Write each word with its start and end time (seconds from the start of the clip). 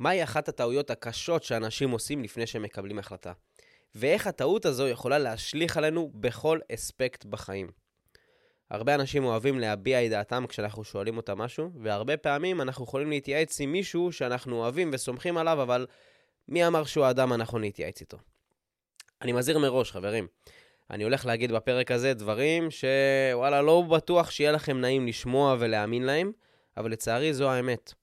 מהי 0.00 0.22
אחת 0.22 0.48
הטעויות 0.48 0.90
הקשות 0.90 1.42
שאנשים 1.42 1.90
עושים 1.90 2.22
לפני 2.22 2.46
שהם 2.46 2.62
מקבלים 2.62 2.98
החלטה? 2.98 3.32
ואיך 3.94 4.26
הטעות 4.26 4.66
הזו 4.66 4.88
יכולה 4.88 5.18
להשליך 5.18 5.76
עלינו 5.76 6.10
בכל 6.14 6.58
אספקט 6.74 7.24
בחיים. 7.24 7.70
הרבה 8.70 8.94
אנשים 8.94 9.24
אוהבים 9.24 9.58
להביע 9.58 10.04
את 10.04 10.10
דעתם 10.10 10.44
כשאנחנו 10.48 10.84
שואלים 10.84 11.16
אותם 11.16 11.38
משהו, 11.38 11.70
והרבה 11.82 12.16
פעמים 12.16 12.60
אנחנו 12.60 12.84
יכולים 12.84 13.10
להתייעץ 13.10 13.60
עם 13.60 13.72
מישהו 13.72 14.12
שאנחנו 14.12 14.56
אוהבים 14.56 14.90
וסומכים 14.92 15.36
עליו, 15.36 15.62
אבל 15.62 15.86
מי 16.48 16.66
אמר 16.66 16.84
שהוא 16.84 17.04
האדם 17.04 17.32
הנכון 17.32 17.60
להתייעץ 17.60 18.00
איתו? 18.00 18.18
אני 19.22 19.32
מזהיר 19.32 19.58
מראש, 19.58 19.92
חברים. 19.92 20.26
אני 20.90 21.04
הולך 21.04 21.26
להגיד 21.26 21.52
בפרק 21.52 21.90
הזה 21.90 22.14
דברים 22.14 22.68
שוואלה, 22.70 23.62
לא 23.62 23.82
בטוח 23.82 24.30
שיהיה 24.30 24.52
לכם 24.52 24.80
נעים 24.80 25.06
לשמוע 25.06 25.56
ולהאמין 25.58 26.02
להם, 26.02 26.32
אבל 26.76 26.90
לצערי 26.90 27.34
זו 27.34 27.50
האמת. 27.50 27.99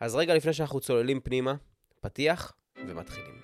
אז 0.00 0.14
רגע 0.14 0.34
לפני 0.34 0.52
שאנחנו 0.52 0.80
צוללים 0.80 1.20
פנימה, 1.20 1.54
פתיח 2.00 2.52
ומתחילים. 2.88 3.40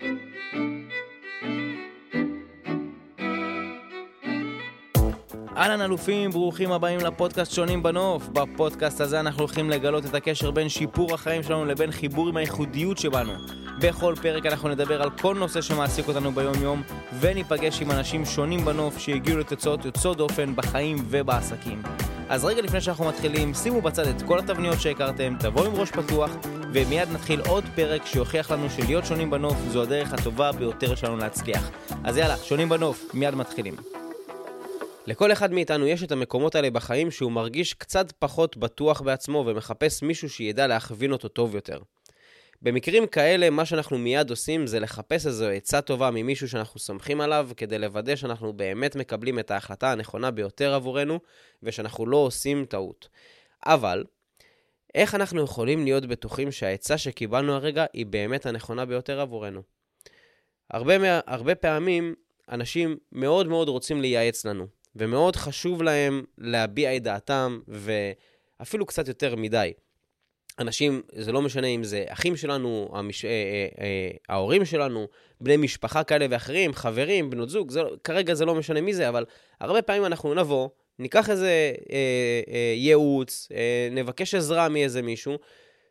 אהלן 5.56 5.80
אלופים, 5.80 6.30
ברוכים 6.30 6.72
הבאים 6.72 7.00
לפודקאסט 7.00 7.52
שונים 7.52 7.82
בנוף. 7.82 8.28
בפודקאסט 8.28 9.00
הזה 9.00 9.20
אנחנו 9.20 9.40
הולכים 9.40 9.70
לגלות 9.70 10.06
את 10.06 10.14
הקשר 10.14 10.50
בין 10.50 10.68
שיפור 10.68 11.14
החיים 11.14 11.42
שלנו 11.42 11.64
לבין 11.64 11.90
חיבור 11.90 12.28
עם 12.28 12.36
הייחודיות 12.36 12.98
שבנו. 12.98 13.32
בכל 13.80 14.14
פרק 14.22 14.46
אנחנו 14.46 14.68
נדבר 14.68 15.02
על 15.02 15.10
כל 15.10 15.34
נושא 15.34 15.60
שמעסיק 15.60 16.08
אותנו 16.08 16.32
ביום-יום, 16.32 16.82
וניפגש 17.20 17.82
עם 17.82 17.90
אנשים 17.90 18.24
שונים 18.24 18.64
בנוף 18.64 18.98
שהגיעו 18.98 19.38
לתוצאות 19.38 19.84
יוצאות 19.84 20.16
דופן 20.16 20.56
בחיים 20.56 20.96
ובעסקים. 21.10 21.82
אז 22.28 22.44
רגע 22.44 22.62
לפני 22.62 22.80
שאנחנו 22.80 23.04
מתחילים, 23.04 23.54
שימו 23.54 23.80
בצד 23.80 24.06
את 24.06 24.22
כל 24.22 24.38
התבניות 24.38 24.80
שהכרתם, 24.80 25.34
תבואו 25.40 25.66
עם 25.66 25.74
ראש 25.74 25.90
פתוח, 25.90 26.30
ומיד 26.72 27.08
נתחיל 27.12 27.40
עוד 27.40 27.64
פרק 27.74 28.06
שיוכיח 28.06 28.50
לנו 28.50 28.70
שלהיות 28.70 29.06
שונים 29.06 29.30
בנוף 29.30 29.56
זו 29.68 29.82
הדרך 29.82 30.12
הטובה 30.12 30.52
ביותר 30.52 30.94
שלנו 30.94 31.16
להצליח. 31.16 31.70
אז 32.04 32.16
יאללה, 32.16 32.36
שונים 32.36 32.68
בנוף, 32.68 33.14
מיד 33.14 33.34
מתחילים. 33.34 33.74
לכל 35.06 35.32
אחד 35.32 35.52
מאיתנו 35.52 35.86
יש 35.86 36.02
את 36.02 36.12
המקומות 36.12 36.54
האלה 36.54 36.70
בחיים 36.70 37.10
שהוא 37.10 37.32
מרגיש 37.32 37.74
קצת 37.74 38.12
פחות 38.18 38.56
בטוח 38.56 39.00
בעצמו 39.00 39.44
ומחפש 39.46 40.02
מישהו 40.02 40.30
שידע 40.30 40.66
להכווין 40.66 41.12
אותו 41.12 41.28
טוב 41.28 41.54
יותר. 41.54 41.78
במקרים 42.62 43.06
כאלה, 43.06 43.50
מה 43.50 43.64
שאנחנו 43.64 43.98
מיד 43.98 44.30
עושים 44.30 44.66
זה 44.66 44.80
לחפש 44.80 45.26
איזו 45.26 45.48
עצה 45.48 45.80
טובה 45.80 46.10
ממישהו 46.10 46.48
שאנחנו 46.48 46.80
סומכים 46.80 47.20
עליו, 47.20 47.50
כדי 47.56 47.78
לוודא 47.78 48.16
שאנחנו 48.16 48.52
באמת 48.52 48.96
מקבלים 48.96 49.38
את 49.38 49.50
ההחלטה 49.50 49.92
הנכונה 49.92 50.30
ביותר 50.30 50.74
עבורנו, 50.74 51.20
ושאנחנו 51.62 52.06
לא 52.06 52.16
עושים 52.16 52.64
טעות. 52.64 53.08
אבל, 53.66 54.04
איך 54.94 55.14
אנחנו 55.14 55.42
יכולים 55.44 55.84
להיות 55.84 56.06
בטוחים 56.06 56.52
שהעצה 56.52 56.98
שקיבלנו 56.98 57.52
הרגע 57.52 57.84
היא 57.92 58.06
באמת 58.06 58.46
הנכונה 58.46 58.84
ביותר 58.84 59.20
עבורנו? 59.20 59.62
הרבה, 60.70 61.20
הרבה 61.26 61.54
פעמים 61.54 62.14
אנשים 62.50 62.96
מאוד 63.12 63.46
מאוד 63.46 63.68
רוצים 63.68 64.00
לייעץ 64.00 64.46
לנו, 64.46 64.66
ומאוד 64.96 65.36
חשוב 65.36 65.82
להם 65.82 66.24
להביע 66.38 66.96
את 66.96 67.02
דעתם, 67.02 67.60
ואפילו 67.68 68.86
קצת 68.86 69.08
יותר 69.08 69.36
מדי. 69.36 69.72
אנשים, 70.58 71.02
זה 71.12 71.32
לא 71.32 71.42
משנה 71.42 71.66
אם 71.66 71.84
זה 71.84 72.04
אחים 72.08 72.36
שלנו, 72.36 72.90
המש... 72.92 73.24
אה, 73.24 73.30
אה, 73.30 73.84
אה, 73.84 74.10
ההורים 74.28 74.64
שלנו, 74.64 75.06
בני 75.40 75.56
משפחה 75.56 76.04
כאלה 76.04 76.26
ואחרים, 76.30 76.74
חברים, 76.74 77.30
בנות 77.30 77.48
זוג, 77.48 77.70
זה... 77.70 77.80
כרגע 78.04 78.34
זה 78.34 78.44
לא 78.44 78.54
משנה 78.54 78.80
מי 78.80 78.94
זה, 78.94 79.08
אבל 79.08 79.24
הרבה 79.60 79.82
פעמים 79.82 80.04
אנחנו 80.04 80.34
נבוא, 80.34 80.68
ניקח 80.98 81.30
איזה 81.30 81.72
אה, 81.90 82.40
אה, 82.48 82.72
ייעוץ, 82.76 83.48
אה, 83.54 83.88
נבקש 83.90 84.34
עזרה 84.34 84.68
מאיזה 84.68 85.02
מישהו, 85.02 85.38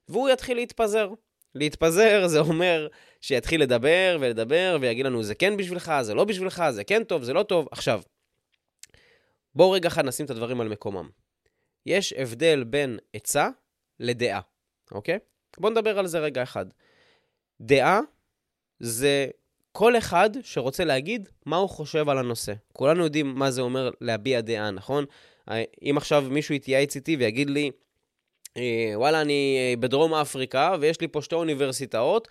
והוא 0.10 0.30
יתחיל 0.30 0.58
להתפזר. 0.58 1.10
להתפזר 1.56 2.28
זה 2.28 2.40
אומר 2.40 2.88
שיתחיל 3.22 3.62
לדבר 3.62 4.18
ולדבר 4.20 4.78
ויגיד 4.82 5.06
לנו 5.06 5.24
זה 5.24 5.36
כן 5.36 5.58
בשבילך, 5.58 5.92
זה 6.02 6.14
לא 6.14 6.24
בשבילך, 6.24 6.64
זה 6.70 6.84
כן 6.84 7.04
טוב, 7.04 7.24
זה 7.24 7.34
לא 7.34 7.44
טוב. 7.44 7.68
עכשיו, 7.72 8.02
בואו 9.56 9.72
רגע 9.72 9.88
אחד 9.88 10.06
נשים 10.06 10.26
את 10.26 10.30
הדברים 10.30 10.62
על 10.62 10.68
מקומם. 10.68 11.10
יש 11.86 12.14
הבדל 12.14 12.64
בין 12.64 13.00
עצה 13.14 13.50
לדעה, 14.00 14.40
אוקיי? 14.92 15.20
בואו 15.58 15.72
נדבר 15.72 16.00
על 16.00 16.08
זה 16.08 16.20
רגע 16.20 16.44
אחד. 16.44 16.66
דעה 17.62 18.00
זה 18.80 19.28
כל 19.72 19.98
אחד 19.98 20.30
שרוצה 20.44 20.84
להגיד 20.84 21.30
מה 21.46 21.56
הוא 21.56 21.70
חושב 21.70 22.10
על 22.10 22.18
הנושא. 22.18 22.54
כולנו 22.74 23.04
יודעים 23.04 23.36
מה 23.36 23.52
זה 23.52 23.62
אומר 23.62 23.90
להביע 24.02 24.42
דעה, 24.42 24.72
נכון? 24.72 25.06
אם 25.82 25.94
עכשיו 25.98 26.26
מישהו 26.30 26.56
יתייעץ 26.56 26.96
איתי 26.96 27.16
ויגיד 27.16 27.50
לי, 27.50 27.72
אה, 28.58 28.92
וואלה, 28.96 29.22
אני 29.22 29.58
אה, 29.60 29.74
בדרום 29.80 30.14
אפריקה 30.14 30.76
ויש 30.80 31.02
לי 31.02 31.08
פה 31.08 31.22
שתי 31.22 31.36
אוניברסיטאות, 31.36 32.28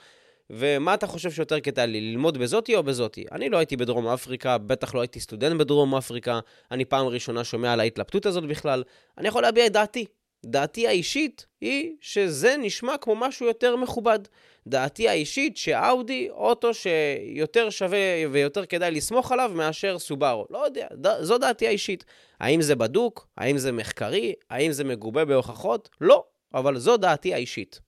ומה 0.50 0.94
אתה 0.94 1.06
חושב 1.06 1.30
שיותר 1.30 1.60
כדאי 1.60 1.86
לי, 1.86 2.00
ללמוד 2.00 2.38
בזאתי 2.38 2.76
או 2.76 2.82
בזאתי? 2.82 3.24
אני 3.32 3.48
לא 3.48 3.56
הייתי 3.56 3.76
בדרום 3.76 4.06
אפריקה, 4.06 4.58
בטח 4.58 4.94
לא 4.94 5.00
הייתי 5.00 5.20
סטודנט 5.20 5.60
בדרום 5.60 5.94
אפריקה, 5.94 6.40
אני 6.70 6.84
פעם 6.84 7.06
ראשונה 7.06 7.44
שומע 7.44 7.72
על 7.72 7.80
ההתלבטות 7.80 8.26
הזאת 8.26 8.44
בכלל. 8.44 8.82
אני 9.18 9.28
יכול 9.28 9.42
להביע 9.42 9.66
את 9.66 9.72
דעתי. 9.72 10.06
דעתי 10.44 10.86
האישית 10.86 11.46
היא 11.60 11.96
שזה 12.00 12.56
נשמע 12.56 12.96
כמו 12.96 13.14
משהו 13.14 13.46
יותר 13.46 13.76
מכובד. 13.76 14.18
דעתי 14.66 15.08
האישית 15.08 15.56
שאאודי, 15.56 16.30
אוטו 16.30 16.74
שיותר 16.74 17.70
שווה 17.70 17.98
ויותר 18.30 18.66
כדאי 18.66 18.90
לסמוך 18.90 19.32
עליו 19.32 19.50
מאשר 19.54 19.98
סובארו. 19.98 20.46
לא 20.50 20.58
יודע, 20.64 20.88
ד... 21.00 21.22
זו 21.22 21.38
דעתי 21.38 21.66
האישית. 21.66 22.04
האם 22.40 22.62
זה 22.62 22.74
בדוק? 22.74 23.28
האם 23.36 23.58
זה 23.58 23.72
מחקרי? 23.72 24.34
האם 24.50 24.72
זה 24.72 24.84
מגובה 24.84 25.24
בהוכחות? 25.24 25.88
לא, 26.00 26.24
אבל 26.54 26.78
זו 26.78 26.96
דעתי 26.96 27.34
האישית. 27.34 27.80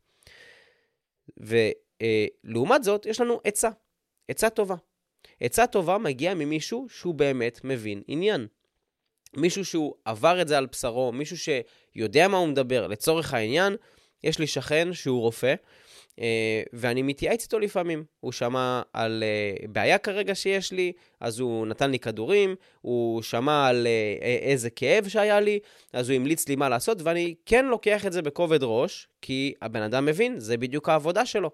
ו... 1.43 1.57
אה, 2.03 2.27
זאת, 2.83 3.07
יש 3.07 3.21
לנו 3.21 3.41
עצה. 3.45 3.71
עצה 4.29 4.51
טובה. 4.51 4.75
עצה 5.41 5.67
טובה 5.67 5.99
מגיעה 5.99 6.35
ממישהו 6.35 6.87
שהוא 6.89 7.15
באמת 7.15 7.61
מבין 7.65 8.03
עניין. 8.07 8.47
מישהו 9.37 9.65
שהוא 9.65 9.95
עבר 10.05 10.41
את 10.41 10.49
זה 10.49 10.59
על 10.59 10.67
בשרו, 10.67 11.13
מישהו 11.13 11.37
שיודע 11.39 12.29
מה 12.29 12.37
הוא 12.37 12.49
מדבר. 12.49 12.87
לצורך 12.87 13.35
העניין, 13.35 13.77
יש 14.25 14.39
לי 14.39 14.47
שכן 14.47 14.93
שהוא 14.93 15.21
רופא, 15.21 15.55
אה, 16.21 16.63
ואני 16.73 17.03
מתייעץ 17.03 17.43
איתו 17.43 17.59
לפעמים. 17.59 18.05
הוא 18.21 18.33
שמע 18.33 18.83
על 18.93 19.23
אה, 19.27 19.67
בעיה 19.69 19.99
כרגע 19.99 20.35
שיש 20.35 20.73
לי, 20.73 20.93
אז 21.21 21.41
הוא 21.41 21.67
נתן 21.67 21.91
לי 21.91 21.99
כדורים, 21.99 22.55
הוא 22.81 23.23
שמע 23.23 23.67
על 23.67 23.87
אה, 23.87 24.37
איזה 24.39 24.71
כאב 24.71 25.09
שהיה 25.09 25.41
לי, 25.41 25.59
אז 25.93 26.11
הוא 26.11 26.17
המליץ 26.17 26.49
לי 26.49 26.57
מה 26.57 26.69
לעשות, 26.69 27.03
ואני 27.03 27.35
כן 27.47 27.65
לוקח 27.67 28.07
את 28.07 28.13
זה 28.13 28.23
בכובד 28.23 28.63
ראש, 28.63 29.09
כי 29.23 29.55
הבן 29.63 29.83
אדם 29.83 30.07
מבין, 30.07 30.41
זה 30.41 30.57
בדיוק 30.57 30.89
העבודה 30.89 31.27
שלו. 31.27 31.51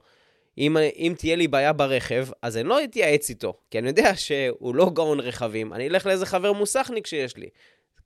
אם, 0.59 0.77
אם 0.77 1.15
תהיה 1.19 1.37
לי 1.37 1.49
בעיה 1.49 1.73
ברכב, 1.73 2.27
אז 2.43 2.57
אני 2.57 2.69
לא 2.69 2.85
אתייעץ 2.85 3.31
איתו, 3.31 3.55
כי 3.71 3.79
אני 3.79 3.89
יודע 3.89 4.15
שהוא 4.17 4.75
לא 4.75 4.91
גאון 4.91 5.21
רכבים, 5.21 5.73
אני 5.73 5.89
אלך 5.89 6.07
לאיזה 6.07 6.27
חבר 6.27 6.53
מוסכניק 6.53 7.07
שיש 7.07 7.37
לי. 7.37 7.49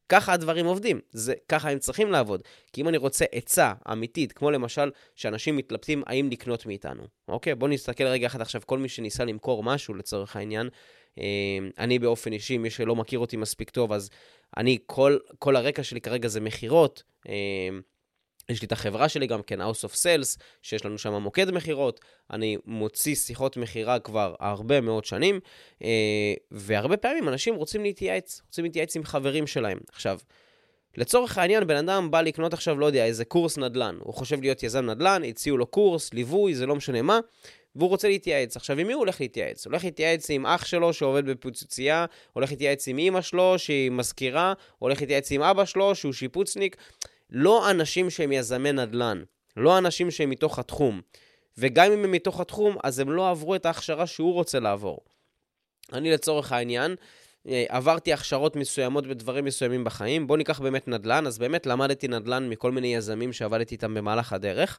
ככה 0.09 0.33
הדברים 0.33 0.67
עובדים, 0.67 1.01
זה, 1.11 1.35
ככה 1.49 1.71
הם 1.71 1.79
צריכים 1.79 2.11
לעבוד. 2.11 2.43
כי 2.73 2.81
אם 2.81 2.89
אני 2.89 2.97
רוצה 2.97 3.25
עצה 3.33 3.73
אמיתית, 3.93 4.33
כמו 4.33 4.51
למשל 4.51 4.91
שאנשים 5.15 5.57
מתלבטים 5.57 6.03
האם 6.07 6.31
לקנות 6.31 6.67
מאיתנו, 6.67 7.03
אוקיי? 7.29 7.55
בואו 7.55 7.71
נסתכל 7.71 8.05
רגע 8.05 8.27
אחד 8.27 8.41
עכשיו, 8.41 8.61
כל 8.67 8.79
מי 8.79 8.89
שניסה 8.89 9.25
למכור 9.25 9.63
משהו 9.63 9.95
לצורך 9.95 10.37
העניין, 10.37 10.69
אה, 11.19 11.25
אני 11.79 11.99
באופן 11.99 12.33
אישי, 12.33 12.59
מי 12.59 12.71
שלא 12.71 12.97
מכיר 12.97 13.19
אותי 13.19 13.37
מספיק 13.37 13.71
טוב, 13.71 13.93
אז 13.93 14.11
אני, 14.57 14.79
כל, 14.87 15.19
כל 15.39 15.57
הרקע 15.57 15.83
שלי 15.83 16.01
כרגע 16.01 16.29
זה 16.29 16.41
מכירות. 16.41 17.03
אה, 17.29 17.69
יש 18.49 18.63
לי 18.63 18.67
את 18.67 18.73
החברה 18.73 19.09
שלי 19.09 19.27
גם 19.27 19.43
כן, 19.43 19.61
House 19.61 19.85
of 19.89 19.95
Sales, 19.95 20.43
שיש 20.63 20.85
לנו 20.85 20.99
שם 20.99 21.13
מוקד 21.13 21.51
מכירות. 21.51 22.01
אני 22.31 22.57
מוציא 22.67 23.15
שיחות 23.15 23.57
מכירה 23.57 23.99
כבר 23.99 24.35
הרבה 24.41 24.81
מאוד 24.81 25.05
שנים, 25.05 25.41
אה, 25.83 26.35
והרבה 26.51 26.97
פעמים 26.97 27.29
אנשים 27.29 27.55
רוצים 27.55 27.83
להתייעץ, 27.83 28.41
רוצים 28.47 28.65
להתייעץ 28.65 28.97
עם 28.97 29.05
חברים 29.05 29.47
שלהם. 29.47 29.79
עכשיו, 29.93 30.19
לצורך 30.97 31.39
העניין, 31.39 31.67
בן 31.67 31.77
אדם 31.77 32.11
בא 32.11 32.21
לקנות 32.21 32.53
עכשיו, 32.53 32.79
לא 32.79 32.87
יודע, 32.87 33.05
איזה 33.05 33.25
קורס 33.25 33.59
נדל"ן. 33.59 33.97
הוא 34.01 34.15
חושב 34.15 34.41
להיות 34.41 34.63
יזם 34.63 34.91
נדל"ן, 34.91 35.23
הציעו 35.25 35.57
לו 35.57 35.67
קורס, 35.67 36.15
ליווי, 36.15 36.55
זה 36.55 36.67
לא 36.67 36.77
משנה 36.77 37.03
מה, 37.03 37.21
והוא 37.77 37.89
רוצה 37.89 38.09
להתייעץ. 38.09 38.57
עכשיו, 38.57 38.79
עם 38.79 38.87
מי 38.87 38.93
הוא 38.93 39.01
הולך 39.01 39.21
להתייעץ? 39.21 39.67
הוא 39.67 39.71
הולך 39.71 39.85
להתייעץ 39.85 40.31
עם 40.31 40.47
אח 40.47 40.65
שלו 40.65 40.93
שעובד 40.93 41.27
בפיצוצייה, 41.27 42.07
הולך 42.33 42.51
להתייעץ 42.51 42.89
עם 42.89 42.99
אימא 42.99 43.21
שלו 43.21 43.59
שהיא 43.59 43.91
מזכירה, 43.91 44.53
הולך 44.79 45.01
להתייעץ 45.01 45.33
עם 45.33 45.43
אבא 45.43 45.65
שלו 45.65 45.95
שהוא 45.95 46.13
שיפוצניק. 46.13 46.77
לא 47.31 47.71
אנשים 47.71 48.11
שהם 48.11 48.33
יזמי 48.33 48.73
נדל"ן, 48.73 49.23
לא 49.57 49.79
אנשים 49.79 50.11
שהם 50.11 50.31
מתוך 50.31 50.59
התחום. 50.59 51.01
וגם 51.59 51.93
אם 51.93 52.05
הם 52.05 52.13
מתוך 52.13 52.41
התחום, 52.41 52.77
אז 52.85 52.99
הם 52.99 53.11
לא 53.11 53.31
עברו 53.31 53.55
את 53.55 53.67
ההכשרה 53.67 54.07
שהוא 54.07 54.33
רוצה 54.33 54.61
לעבור. 54.61 54.99
אני 55.93 56.13
לצורך 56.13 56.53
העניין, 56.53 56.95
אה, 57.49 57.65
עברתי 57.69 58.13
הכשרות 58.13 58.57
מסוימות 58.57 59.07
בדברים 59.07 59.45
מסוימים 59.45 59.85
בחיים. 59.85 60.27
בואו 60.27 60.37
ניקח 60.37 60.61
באמת 60.61 60.89
נדל"ן, 60.89 61.27
אז 61.27 61.39
באמת 61.39 61.67
למדתי 61.67 62.09
נדל"ן 62.09 62.49
מכל 62.49 62.73
מיני 62.73 62.95
יזמים 62.95 63.33
שעבדתי 63.33 63.75
איתם 63.75 63.95
במהלך 63.95 64.33
הדרך. 64.33 64.79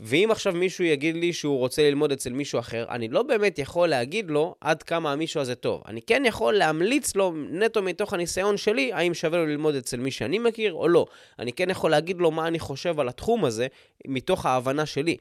ואם 0.00 0.28
עכשיו 0.30 0.52
מישהו 0.52 0.84
יגיד 0.84 1.16
לי 1.16 1.32
שהוא 1.32 1.58
רוצה 1.58 1.82
ללמוד 1.82 2.12
אצל 2.12 2.32
מישהו 2.32 2.58
אחר, 2.58 2.86
אני 2.88 3.08
לא 3.08 3.22
באמת 3.22 3.58
יכול 3.58 3.88
להגיד 3.88 4.30
לו 4.30 4.54
עד 4.60 4.82
כמה 4.82 5.12
המישהו 5.12 5.40
הזה 5.40 5.54
טוב. 5.54 5.82
אני 5.86 6.02
כן 6.02 6.22
יכול 6.26 6.54
להמליץ 6.54 7.16
לו 7.16 7.32
נטו 7.50 7.82
מתוך 7.82 8.12
הניסיון 8.12 8.56
שלי, 8.56 8.92
האם 8.92 9.14
שווה 9.14 9.38
לו 9.38 9.46
ללמוד 9.46 9.74
אצל 9.74 9.96
מי 9.96 10.10
שאני 10.10 10.38
מכיר 10.38 10.72
או 10.72 10.88
לא. 10.88 11.06
אני 11.38 11.52
כן 11.52 11.70
יכול 11.70 11.90
להגיד 11.90 12.18
לו 12.18 12.30
מה 12.30 12.46
אני 12.46 12.58
חושב 12.58 13.00
על 13.00 13.08
התחום 13.08 13.44
הזה, 13.44 13.66
מתוך 14.06 14.46
ההבנה 14.46 14.86
שלי. 14.86 15.16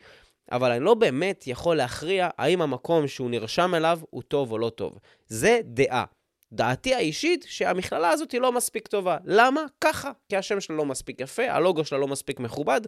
אבל 0.52 0.72
אני 0.72 0.84
לא 0.84 0.94
באמת 0.94 1.48
יכול 1.48 1.76
להכריע 1.76 2.30
האם 2.38 2.62
המקום 2.62 3.08
שהוא 3.08 3.30
נרשם 3.30 3.76
אליו 3.76 4.00
הוא 4.10 4.22
טוב 4.22 4.52
או 4.52 4.58
לא 4.58 4.70
טוב. 4.70 5.00
זה 5.28 5.60
דעה. 5.64 6.06
דעתי 6.54 6.96
האישית 6.96 7.46
שהמכללה 7.50 8.10
הזאת 8.10 8.32
היא 8.32 8.42
לא 8.42 8.52
מספיק 8.52 8.88
טובה. 8.88 9.18
למה? 9.26 9.62
ככה. 9.82 10.12
כי 10.30 10.38
השם 10.38 10.60
שלה 10.60 10.76
לא 10.76 10.86
מספיק 10.86 11.22
יפה, 11.22 11.52
הלוגו 11.52 11.86
שלה 11.86 12.00
לא 12.00 12.08
מספיק 12.08 12.40
מכובד, 12.40 12.82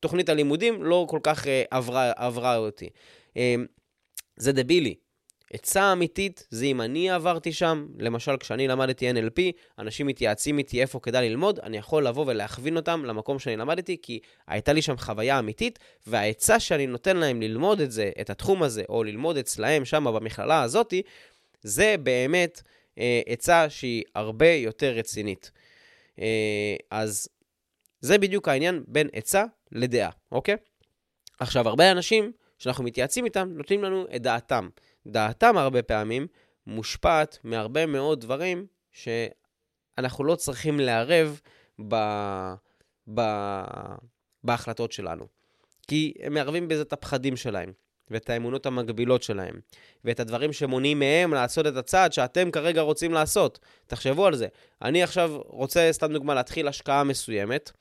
תוכנית 0.00 0.28
הלימודים 0.28 0.82
לא 0.82 1.06
כל 1.08 1.20
כך 1.22 1.44
uh, 1.44 1.48
עברה, 1.70 2.12
עברה 2.16 2.56
אותי. 2.56 2.88
Uh, 3.28 3.38
זה 4.36 4.52
דבילי. 4.52 4.94
עצה 5.52 5.92
אמיתית 5.92 6.46
זה 6.50 6.64
אם 6.64 6.80
אני 6.80 7.10
עברתי 7.10 7.52
שם, 7.52 7.86
למשל 7.98 8.36
כשאני 8.36 8.68
למדתי 8.68 9.10
NLP, 9.10 9.40
אנשים 9.78 10.06
מתייעצים 10.06 10.58
איתי 10.58 10.80
איפה 10.80 11.00
כדאי 11.00 11.28
ללמוד, 11.28 11.60
אני 11.60 11.76
יכול 11.76 12.06
לבוא 12.06 12.24
ולהכווין 12.26 12.76
אותם 12.76 13.04
למקום 13.04 13.38
שאני 13.38 13.56
למדתי, 13.56 13.96
כי 14.02 14.20
הייתה 14.46 14.72
לי 14.72 14.82
שם 14.82 14.96
חוויה 14.96 15.38
אמיתית, 15.38 15.78
והעצה 16.06 16.60
שאני 16.60 16.86
נותן 16.86 17.16
להם 17.16 17.42
ללמוד 17.42 17.80
את 17.80 17.92
זה, 17.92 18.10
את 18.20 18.30
התחום 18.30 18.62
הזה, 18.62 18.82
או 18.88 19.04
ללמוד 19.04 19.36
אצלהם 19.36 19.84
שם 19.84 20.04
במכללה 20.04 20.62
הזאתי, 20.62 21.02
זה 21.62 21.94
באמת 22.02 22.62
אה, 22.98 23.20
עצה 23.26 23.70
שהיא 23.70 24.02
הרבה 24.14 24.50
יותר 24.50 24.92
רצינית. 24.92 25.50
אה, 26.20 26.76
אז 26.90 27.28
זה 28.00 28.18
בדיוק 28.18 28.48
העניין 28.48 28.84
בין 28.86 29.08
עצה 29.12 29.44
לדעה, 29.72 30.10
אוקיי? 30.32 30.56
עכשיו, 31.40 31.68
הרבה 31.68 31.90
אנשים 31.90 32.32
שאנחנו 32.58 32.84
מתייעצים 32.84 33.24
איתם, 33.24 33.48
נותנים 33.52 33.84
לנו 33.84 34.06
את 34.16 34.22
דעתם. 34.22 34.68
דעתם 35.06 35.56
הרבה 35.56 35.82
פעמים 35.82 36.26
מושפעת 36.66 37.38
מהרבה 37.44 37.86
מאוד 37.86 38.20
דברים 38.20 38.66
שאנחנו 38.92 40.24
לא 40.24 40.34
צריכים 40.34 40.80
לערב 40.80 41.40
ב... 41.88 41.94
ב... 43.14 43.20
בהחלטות 44.44 44.92
שלנו. 44.92 45.26
כי 45.88 46.12
הם 46.22 46.34
מערבים 46.34 46.68
בזה 46.68 46.82
את 46.82 46.92
הפחדים 46.92 47.36
שלהם, 47.36 47.72
ואת 48.10 48.30
האמונות 48.30 48.66
המגבילות 48.66 49.22
שלהם, 49.22 49.60
ואת 50.04 50.20
הדברים 50.20 50.52
שמונעים 50.52 50.98
מהם 50.98 51.34
לעשות 51.34 51.66
את 51.66 51.76
הצעד 51.76 52.12
שאתם 52.12 52.50
כרגע 52.50 52.80
רוצים 52.80 53.12
לעשות. 53.12 53.58
תחשבו 53.86 54.26
על 54.26 54.36
זה. 54.36 54.46
אני 54.82 55.02
עכשיו 55.02 55.40
רוצה, 55.46 55.88
סתם 55.92 56.12
דוגמה, 56.12 56.34
להתחיל 56.34 56.68
השקעה 56.68 57.04
מסוימת. 57.04 57.72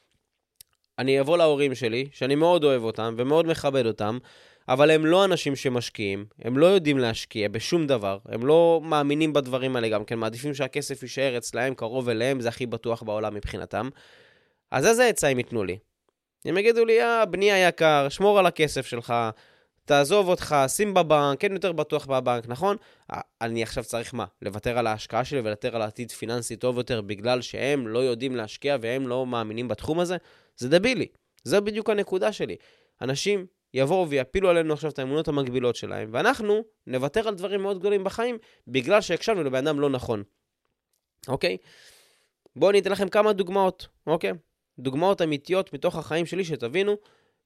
אני 1.00 1.20
אבוא 1.20 1.38
להורים 1.38 1.76
שלי, 1.76 2.08
שאני 2.12 2.36
מאוד 2.36 2.64
אוהב 2.64 2.84
אותם 2.84 3.16
ומאוד 3.18 3.48
מכבד 3.48 3.86
אותם, 3.86 4.18
אבל 4.70 4.92
הם 4.92 5.06
לא 5.06 5.26
אנשים 5.26 5.56
שמשקיעים, 5.56 6.26
הם 6.42 6.58
לא 6.58 6.66
יודעים 6.66 6.98
להשקיע 6.98 7.50
בשום 7.50 7.88
דבר, 7.88 8.18
הם 8.26 8.46
לא 8.46 8.82
מאמינים 8.84 9.34
בדברים 9.34 9.76
האלה 9.76 9.90
גם 9.90 10.06
כן, 10.06 10.20
מעדיפים 10.20 10.54
שהכסף 10.54 11.04
יישאר 11.04 11.38
אצלהם, 11.38 11.74
קרוב 11.74 12.10
אליהם, 12.10 12.42
זה 12.42 12.50
הכי 12.50 12.66
בטוח 12.66 13.04
בעולם 13.04 13.36
מבחינתם. 13.36 13.90
אז 14.72 14.88
איזה 14.88 15.08
עצה 15.08 15.28
הם 15.28 15.38
ייתנו 15.38 15.64
לי? 15.64 15.78
הם 16.46 16.58
יגידו 16.58 16.86
לי, 16.86 17.02
אה, 17.02 17.26
בני 17.26 17.52
היקר, 17.52 18.10
שמור 18.10 18.40
על 18.40 18.46
הכסף 18.46 18.86
שלך, 18.86 19.14
תעזוב 19.88 20.28
אותך, 20.28 20.56
שים 20.68 20.94
בבנק, 20.94 21.44
אין 21.44 21.54
יותר 21.54 21.72
בטוח 21.72 22.06
בבנק, 22.06 22.48
נכון? 22.48 22.78
אני 23.42 23.64
עכשיו 23.64 23.84
צריך 23.84 24.14
מה? 24.14 24.26
לוותר 24.42 24.78
על 24.78 24.88
ההשקעה 24.88 25.26
שלי 25.26 25.40
ולוותר 25.40 25.76
על 25.76 25.82
עתיד 25.82 26.12
פיננסי 26.12 26.56
טוב 26.56 26.78
יותר 26.78 27.02
בגלל 27.02 27.42
שהם 27.42 27.88
לא 27.88 28.00
יודעים 28.00 28.36
להשקיע 28.36 28.78
והם 28.82 29.08
לא 29.08 29.26
מאמינים 29.26 29.68
בתחום 29.68 30.00
הזה? 30.00 30.18
זה 30.58 30.70
דבילי. 30.70 31.08
זו 31.44 31.62
בדיוק 31.62 31.90
הנקודה 31.90 32.32
שלי. 32.32 32.56
אנשים 33.02 33.46
יבואו 33.74 34.10
ויפילו 34.10 34.50
עלינו 34.50 34.74
עכשיו 34.74 34.92
את 34.92 35.00
האמונות 35.00 35.28
המקבילות 35.28 35.76
שלהם, 35.76 36.10
ואנחנו 36.12 36.64
נוותר 36.88 37.28
על 37.28 37.36
דברים 37.36 37.62
מאוד 37.62 37.80
גדולים 37.80 38.04
בחיים 38.04 38.38
בגלל 38.68 39.02
שהקשבנו 39.02 39.44
לבן 39.44 39.68
אדם 39.68 39.80
לא 39.80 39.90
נכון. 39.90 40.24
אוקיי? 41.28 41.58
בואו 42.56 42.72
אני 42.72 42.80
אתן 42.80 42.92
לכם 42.92 43.10
כמה 43.10 43.34
דוגמאות, 43.34 43.88
אוקיי? 44.08 44.32
דוגמאות 44.80 45.22
אמיתיות 45.22 45.74
מתוך 45.74 45.96
החיים 45.96 46.26
שלי 46.26 46.44
שתבינו 46.44 46.96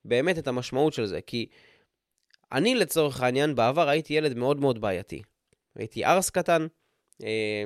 באמת 0.06 0.38
את 0.38 0.48
המשמעות 0.48 0.94
של 0.94 1.06
זה. 1.06 1.22
כי 1.22 1.48
אני 2.52 2.76
לצורך 2.76 3.22
העניין 3.22 3.56
בעבר 3.56 3.90
הייתי 3.90 4.14
ילד 4.14 4.38
מאוד 4.38 4.60
מאוד 4.60 4.82
בעייתי. 4.82 5.22
הייתי 5.76 6.06
ארס 6.06 6.30
קטן, 6.30 6.68
אה, 7.24 7.64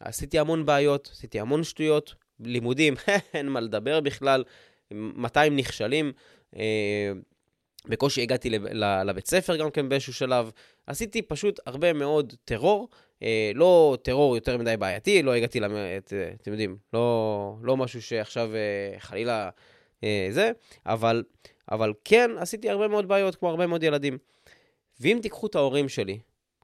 עשיתי 0.00 0.38
המון 0.38 0.66
בעיות, 0.66 1.08
עשיתי 1.12 1.40
המון 1.40 1.64
שטויות, 1.64 2.14
לימודים, 2.40 2.94
אין 3.34 3.48
מה 3.48 3.60
לדבר 3.60 4.00
בכלל, 4.00 4.44
200 4.90 5.56
נכשלים. 5.56 6.12
אה, 6.56 7.12
בקושי 7.86 8.22
הגעתי 8.22 8.50
לבית 9.04 9.26
ספר 9.26 9.56
גם 9.56 9.70
כן 9.70 9.88
באיזשהו 9.88 10.12
שלב. 10.12 10.50
עשיתי 10.86 11.22
פשוט 11.22 11.60
הרבה 11.66 11.92
מאוד 11.92 12.34
טרור, 12.44 12.88
אה, 13.22 13.50
לא 13.54 13.98
טרור 14.02 14.36
יותר 14.36 14.58
מדי 14.58 14.76
בעייתי, 14.76 15.22
לא 15.22 15.34
הגעתי, 15.34 15.60
למ... 15.60 15.72
את, 15.98 16.12
אה, 16.12 16.30
אתם 16.42 16.50
יודעים, 16.50 16.76
לא, 16.92 17.56
לא 17.62 17.76
משהו 17.76 18.02
שעכשיו 18.02 18.50
אה, 18.54 18.98
חלילה 18.98 19.50
אה, 20.04 20.28
זה, 20.30 20.52
אבל, 20.86 21.22
אבל 21.72 21.92
כן 22.04 22.30
עשיתי 22.38 22.70
הרבה 22.70 22.88
מאוד 22.88 23.08
בעיות, 23.08 23.36
כמו 23.36 23.48
הרבה 23.50 23.66
מאוד 23.66 23.82
ילדים. 23.82 24.18
ואם 25.00 25.18
תיקחו 25.22 25.46
את 25.46 25.54
ההורים 25.54 25.88
שלי, 25.88 26.18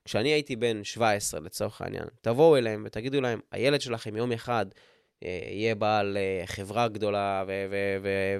כשאני 0.04 0.28
הייתי 0.28 0.56
בן 0.56 0.84
17 0.84 1.40
לצורך 1.40 1.80
העניין, 1.80 2.04
תבואו 2.20 2.56
אליהם 2.56 2.82
ותגידו 2.86 3.20
להם, 3.20 3.40
הילד 3.52 3.80
שלכם 3.80 4.16
יום 4.16 4.32
אחד 4.32 4.66
אה, 5.24 5.40
יהיה 5.50 5.74
בעל 5.74 6.16
אה, 6.16 6.46
חברה 6.46 6.88
גדולה 6.88 7.44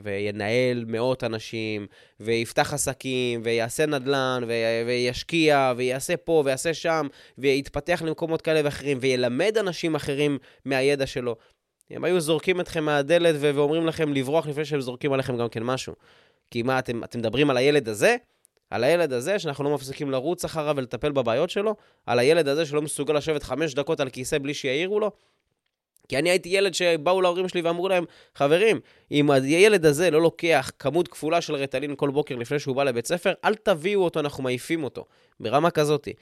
וינהל 0.03 0.85
מאות 0.87 1.25
אנשים, 1.25 1.87
ויפתח 2.21 2.75
עסקים, 2.75 3.41
ויעשה 3.45 3.87
נדל"ן, 3.87 4.43
וישקיע, 4.87 5.73
ויעשה 5.77 6.17
פה, 6.17 6.43
ויעשה 6.45 6.75
שם, 6.75 7.07
ויתפתח 7.39 8.03
למקומות 8.07 8.43
כאלה 8.43 8.61
ואחרים, 8.65 8.99
וילמד 9.01 9.59
אנשים 9.59 9.95
אחרים 9.95 10.39
מהידע 10.65 11.07
שלו. 11.07 11.37
הם 11.91 12.05
היו 12.05 12.21
זורקים 12.21 12.61
אתכם 12.61 12.85
מהדלת 12.85 13.35
ואומרים 13.39 13.87
לכם 13.87 14.13
לברוח 14.13 14.47
לפני 14.47 14.65
שהם 14.65 14.81
זורקים 14.81 15.13
עליכם 15.13 15.37
גם 15.37 15.49
כן 15.49 15.63
משהו. 15.63 15.95
כי 16.51 16.63
מה, 16.63 16.79
אתם, 16.79 17.05
אתם 17.05 17.19
מדברים 17.19 17.51
על 17.51 17.57
הילד 17.57 17.89
הזה? 17.89 18.17
על 18.71 18.85
הילד 18.85 19.13
הזה 19.13 19.39
שאנחנו 19.39 19.65
לא 19.65 19.75
מפסיקים 19.75 20.11
לרוץ 20.11 20.45
אחריו 20.45 20.75
ולטפל 20.77 21.13
בבעיות 21.13 21.51
שלו? 21.51 21.75
על 22.07 22.19
הילד 22.19 22.49
הזה 22.49 22.67
שלא 22.67 22.83
מסוגל 22.83 23.15
לשבת 23.15 23.43
חמש 23.43 23.75
דקות 23.75 24.01
על 24.01 24.11
כיסא 24.11 24.39
בלי 24.39 24.55
שיעירו 24.55 25.01
לו? 25.01 25.11
כי 26.09 26.19
אני 26.19 26.31
הייתי 26.31 26.49
ילד 26.49 26.75
שבאו 26.75 27.23
להורים 27.23 27.49
שלי 27.49 27.61
ואמרו 27.61 27.89
להם, 27.89 28.05
חברים, 28.35 28.81
אם 29.11 29.31
הילד 29.31 29.87
הזה 29.87 30.11
לא 30.11 30.23
לוקח 30.23 30.71
כמות 30.79 31.09
כפולה 31.09 31.41
של 31.41 31.55
רטלין 31.55 31.97
כל 31.97 32.11
בוקר 32.11 32.37
לפני 32.37 32.59
שהוא 32.59 32.77
בא 32.77 32.85
לבית 32.85 33.07
ספר, 33.07 33.33
אל 33.45 33.55
תביאו 33.55 34.05
אותו, 34.05 34.21
אנחנו 34.21 34.43
מעיפים 34.43 34.85
אותו. 34.85 35.05
ברמה 35.41 35.71
כזאתי. 35.71 36.13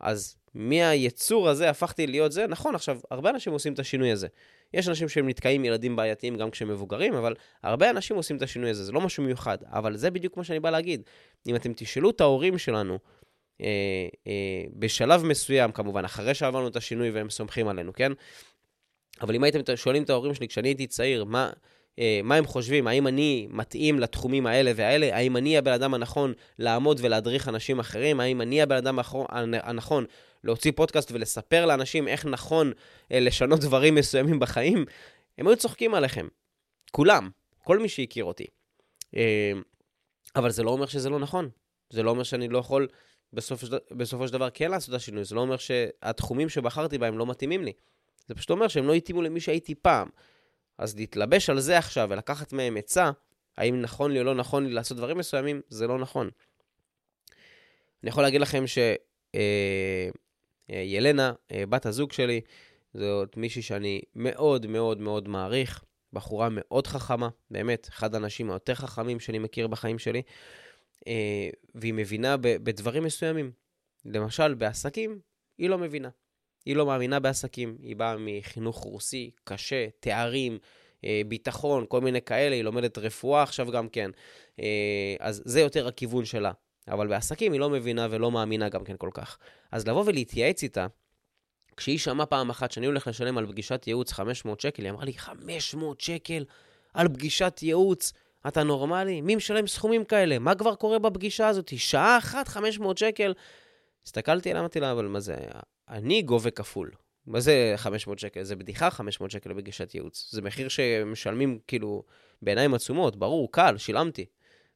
אז 0.00 0.36
מהיצור 0.54 1.48
הזה 1.48 1.70
הפכתי 1.70 2.06
להיות 2.06 2.32
זה, 2.32 2.46
נכון, 2.46 2.74
עכשיו, 2.74 2.98
הרבה 3.10 3.30
אנשים 3.30 3.52
עושים 3.52 3.72
את 3.72 3.78
השינוי 3.78 4.10
הזה. 4.10 4.26
יש 4.74 4.88
אנשים 4.88 5.08
שהם 5.08 5.28
נתקעים 5.28 5.64
ילדים 5.64 5.96
בעייתיים 5.96 6.36
גם 6.36 6.50
כשהם 6.50 6.68
מבוגרים, 6.68 7.14
אבל 7.14 7.34
הרבה 7.62 7.90
אנשים 7.90 8.16
עושים 8.16 8.36
את 8.36 8.42
השינוי 8.42 8.70
הזה, 8.70 8.84
זה 8.84 8.92
לא 8.92 9.00
משהו 9.00 9.22
מיוחד. 9.22 9.58
אבל 9.64 9.96
זה 9.96 10.10
בדיוק 10.10 10.36
מה 10.36 10.44
שאני 10.44 10.60
בא 10.60 10.70
להגיד. 10.70 11.02
אם 11.46 11.56
אתם 11.56 11.72
תשאלו 11.76 12.10
את 12.10 12.20
ההורים 12.20 12.58
שלנו, 12.58 12.98
אה, 13.60 13.66
אה, 14.26 14.64
בשלב 14.76 15.24
מסוים, 15.24 15.72
כמובן, 15.72 16.04
אחרי 16.04 16.34
שעברנו 16.34 16.68
את 16.68 16.76
השינוי 16.76 17.10
והם 17.10 17.30
סומכים 17.30 17.68
עלינו, 17.68 17.92
כן? 17.92 18.12
אבל 19.20 19.34
אם 19.34 19.44
הייתם 19.44 19.76
שואלים 19.76 20.02
את 20.02 20.10
ההורים 20.10 20.34
שלי 20.34 20.48
כשאני 20.48 20.68
הייתי 20.68 20.86
צעיר, 20.86 21.24
מה, 21.24 21.50
אה, 21.98 22.20
מה 22.24 22.34
הם 22.34 22.46
חושבים, 22.46 22.86
האם 22.86 23.06
אני 23.06 23.46
מתאים 23.50 24.00
לתחומים 24.00 24.46
האלה 24.46 24.72
והאלה, 24.76 25.16
האם 25.16 25.36
אני 25.36 25.58
הבן 25.58 25.72
אדם 25.72 25.94
הנכון 25.94 26.32
לעמוד 26.58 27.00
ולהדריך 27.02 27.48
אנשים 27.48 27.78
אחרים, 27.78 28.20
האם 28.20 28.40
אני 28.40 28.62
הבן 28.62 28.76
אדם 28.76 28.98
הנכון 29.62 30.04
להוציא 30.44 30.72
פודקאסט 30.76 31.12
ולספר 31.12 31.66
לאנשים 31.66 32.08
איך 32.08 32.26
נכון 32.26 32.72
אה, 33.12 33.20
לשנות 33.20 33.60
דברים 33.60 33.94
מסוימים 33.94 34.38
בחיים, 34.40 34.84
הם 35.38 35.46
היו 35.46 35.56
צוחקים 35.56 35.94
עליכם. 35.94 36.28
כולם, 36.90 37.30
כל 37.58 37.78
מי 37.78 37.88
שהכיר 37.88 38.24
אותי. 38.24 38.46
אה, 39.16 39.52
אבל 40.36 40.50
זה 40.50 40.62
לא 40.62 40.70
אומר 40.70 40.86
שזה 40.86 41.10
לא 41.10 41.18
נכון. 41.18 41.48
זה 41.90 42.02
לא 42.02 42.10
אומר 42.10 42.22
שאני 42.22 42.48
לא 42.48 42.58
יכול 42.58 42.88
בסופו 43.32 43.66
בסופו 43.90 44.26
של 44.26 44.32
דבר 44.32 44.48
כן 44.54 44.70
לעשות 44.70 44.90
את 44.90 44.94
השינוי. 44.94 45.24
זה 45.24 45.34
לא 45.34 45.40
אומר 45.40 45.56
שהתחומים 45.56 46.48
שבחרתי 46.48 46.98
בהם 46.98 47.18
לא 47.18 47.26
מתאימים 47.26 47.64
לי. 47.64 47.72
זה 48.26 48.34
פשוט 48.34 48.50
אומר 48.50 48.68
שהם 48.68 48.86
לא 48.86 48.94
התאימו 48.94 49.22
למי 49.22 49.40
שהייתי 49.40 49.74
פעם. 49.74 50.08
אז 50.78 50.96
להתלבש 50.96 51.50
על 51.50 51.60
זה 51.60 51.78
עכשיו 51.78 52.08
ולקחת 52.10 52.52
מהם 52.52 52.76
עצה, 52.76 53.10
האם 53.56 53.80
נכון 53.80 54.12
לי 54.12 54.18
או 54.18 54.24
לא 54.24 54.34
נכון 54.34 54.66
לי 54.66 54.72
לעשות 54.72 54.96
דברים 54.96 55.18
מסוימים, 55.18 55.60
זה 55.68 55.86
לא 55.86 55.98
נכון. 55.98 56.30
אני 58.02 58.10
יכול 58.10 58.22
להגיד 58.22 58.40
לכם 58.40 58.66
שילנה, 58.66 58.96
אה, 59.34 60.08
אה, 60.70 61.66
בת 61.68 61.86
הזוג 61.86 62.12
שלי, 62.12 62.40
זאת 62.94 63.36
מישהי 63.36 63.62
שאני 63.62 64.02
מאוד 64.14 64.66
מאוד 64.66 65.00
מאוד 65.00 65.28
מעריך, 65.28 65.84
בחורה 66.12 66.48
מאוד 66.50 66.86
חכמה, 66.86 67.28
באמת, 67.50 67.88
אחד 67.88 68.14
האנשים 68.14 68.50
היותר 68.50 68.74
חכמים 68.74 69.20
שאני 69.20 69.38
מכיר 69.38 69.66
בחיים 69.66 69.98
שלי, 69.98 70.22
אה, 71.08 71.48
והיא 71.74 71.94
מבינה 71.94 72.36
בדברים 72.36 73.04
מסוימים. 73.04 73.52
למשל, 74.04 74.54
בעסקים, 74.54 75.20
היא 75.58 75.70
לא 75.70 75.78
מבינה. 75.78 76.08
היא 76.66 76.76
לא 76.76 76.86
מאמינה 76.86 77.20
בעסקים, 77.20 77.76
היא 77.82 77.96
באה 77.96 78.16
מחינוך 78.18 78.76
רוסי, 78.78 79.30
קשה, 79.44 79.86
תארים, 80.00 80.58
אה, 81.04 81.22
ביטחון, 81.28 81.84
כל 81.88 82.00
מיני 82.00 82.22
כאלה, 82.22 82.54
היא 82.54 82.64
לומדת 82.64 82.98
רפואה 82.98 83.42
עכשיו 83.42 83.70
גם 83.70 83.88
כן. 83.88 84.10
אה, 84.60 85.16
אז 85.20 85.42
זה 85.44 85.60
יותר 85.60 85.88
הכיוון 85.88 86.24
שלה. 86.24 86.52
אבל 86.88 87.06
בעסקים 87.08 87.52
היא 87.52 87.60
לא 87.60 87.70
מבינה 87.70 88.06
ולא 88.10 88.30
מאמינה 88.30 88.68
גם 88.68 88.84
כן 88.84 88.96
כל 88.96 89.10
כך. 89.14 89.38
אז 89.72 89.88
לבוא 89.88 90.04
ולהתייעץ 90.06 90.62
איתה, 90.62 90.86
כשהיא 91.76 91.98
שמעה 91.98 92.26
פעם 92.26 92.50
אחת 92.50 92.72
שאני 92.72 92.86
הולך 92.86 93.06
לשלם 93.06 93.38
על 93.38 93.46
פגישת 93.46 93.84
ייעוץ 93.86 94.12
500 94.12 94.60
שקל, 94.60 94.82
היא 94.82 94.90
אמרה 94.90 95.04
לי, 95.04 95.12
500 95.12 96.00
שקל 96.00 96.44
על 96.94 97.08
פגישת 97.08 97.58
ייעוץ? 97.62 98.12
אתה 98.48 98.62
נורמלי? 98.62 99.20
מי 99.20 99.36
משלם 99.36 99.66
סכומים 99.66 100.04
כאלה? 100.04 100.38
מה 100.38 100.54
כבר 100.54 100.74
קורה 100.74 100.98
בפגישה 100.98 101.48
הזאת? 101.48 101.72
שעה 101.76 102.18
אחת, 102.18 102.48
500 102.48 102.98
שקל? 102.98 103.34
הסתכלתי 104.06 104.50
עליה, 104.50 104.60
אמרתי 104.60 104.80
לה, 104.80 104.92
אבל 104.92 105.06
מה 105.06 105.20
זה, 105.20 105.36
אני 105.88 106.22
גובה 106.22 106.50
כפול. 106.50 106.90
מה 107.26 107.40
זה 107.40 107.72
500 107.76 108.18
שקל? 108.18 108.42
זה 108.42 108.56
בדיחה 108.56 108.90
500 108.90 109.30
שקל 109.30 109.52
בפגישת 109.52 109.94
ייעוץ. 109.94 110.28
זה 110.32 110.42
מחיר 110.42 110.68
שמשלמים, 110.68 111.58
כאילו, 111.66 112.02
בעיניים 112.42 112.74
עצומות, 112.74 113.16
ברור, 113.16 113.52
קל, 113.52 113.74
שילמתי. 113.78 114.26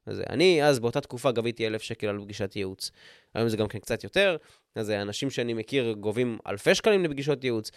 אז 0.06 0.22
אני 0.30 0.64
אז 0.64 0.80
באותה 0.80 1.00
תקופה 1.00 1.32
גביתי 1.32 1.66
אלף 1.66 1.82
שקל 1.82 2.06
על 2.06 2.20
פגישת 2.20 2.56
ייעוץ. 2.56 2.90
היום 3.34 3.48
זה 3.48 3.56
גם 3.56 3.68
כן 3.68 3.78
קצת 3.78 4.04
יותר, 4.04 4.36
אז 4.74 4.90
אנשים 4.90 5.30
שאני 5.30 5.54
מכיר 5.54 5.92
גובים 5.92 6.38
אלפי 6.46 6.74
שקלים 6.74 7.04
לפגישות 7.04 7.44
ייעוץ, 7.44 7.70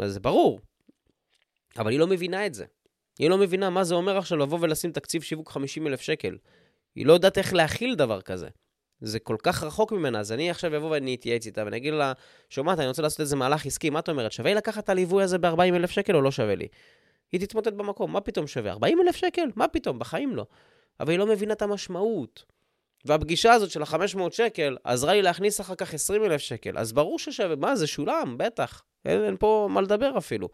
אז 0.00 0.12
זה 0.12 0.20
ברור. 0.20 0.60
אבל 1.78 1.90
היא 1.90 1.98
לא 1.98 2.06
מבינה 2.06 2.46
את 2.46 2.54
זה. 2.54 2.64
היא 3.18 3.30
לא 3.30 3.38
מבינה 3.38 3.70
מה 3.70 3.84
זה 3.84 3.94
אומר 3.94 4.18
עכשיו 4.18 4.38
לבוא 4.38 4.58
ולשים 4.60 4.92
תקציב 4.92 5.22
שיווק 5.22 5.50
50 5.50 5.86
אלף 5.86 6.00
שקל. 6.00 6.36
היא 6.94 7.06
לא 7.06 7.12
יודעת 7.12 7.38
איך 7.38 7.54
להכיל 7.54 7.94
דבר 7.94 8.20
כזה. 8.20 8.48
זה 9.00 9.18
כל 9.18 9.36
כך 9.42 9.62
רחוק 9.62 9.92
ממנה, 9.92 10.20
אז 10.20 10.32
אני 10.32 10.50
עכשיו 10.50 10.76
אבוא 10.76 10.90
ואני 10.90 11.14
אתייעץ 11.14 11.46
איתה 11.46 11.64
ואני 11.64 11.76
אגיד 11.76 11.94
לה, 11.94 12.12
שומעת, 12.48 12.78
אני 12.78 12.88
רוצה 12.88 13.02
לעשות 13.02 13.20
איזה 13.20 13.36
מהלך 13.36 13.66
עסקי, 13.66 13.90
מה 13.90 13.98
את 13.98 14.08
אומרת? 14.08 14.32
שווה 14.32 14.50
לי 14.50 14.56
לקחת 14.56 14.84
את 14.84 14.88
הליווי 14.88 15.22
הזה 15.22 15.38
ב-40 15.38 15.60
אלף 15.60 15.90
שקל 15.90 16.16
או 16.16 16.20
לא 16.20 16.30
שווה 16.30 16.54
לי? 16.54 16.68
היא 17.32 17.40
תתמוטט 17.40 17.72
במקום, 17.72 18.12
מה 18.12 18.20
פתאום 18.20 18.46
שווה? 18.46 18.70
40 18.70 19.00
אלף 19.00 19.16
שקל? 19.16 19.48
מה 19.56 19.68
פתאום? 19.68 19.98
בחיים 19.98 20.36
לא. 20.36 20.46
אבל 21.00 21.10
היא 21.10 21.18
לא 21.18 21.26
מבינה 21.26 21.52
את 21.52 21.62
המשמעות. 21.62 22.44
והפגישה 23.04 23.52
הזאת 23.52 23.70
של 23.70 23.82
ה-500 23.82 24.30
שקל 24.30 24.76
עזרה 24.84 25.12
לי 25.12 25.22
להכניס 25.22 25.60
אחר 25.60 25.74
כך 25.74 25.94
20 25.94 26.24
אלף 26.24 26.40
שקל. 26.40 26.78
אז 26.78 26.92
ברור 26.92 27.18
ששווה, 27.18 27.56
מה, 27.56 27.76
זה 27.76 27.86
שולם, 27.86 28.38
בטח. 28.38 28.82
אין, 29.04 29.24
אין 29.24 29.36
פה 29.36 29.68
מה 29.70 29.80
לדבר 29.80 30.18
אפילו. 30.18 30.48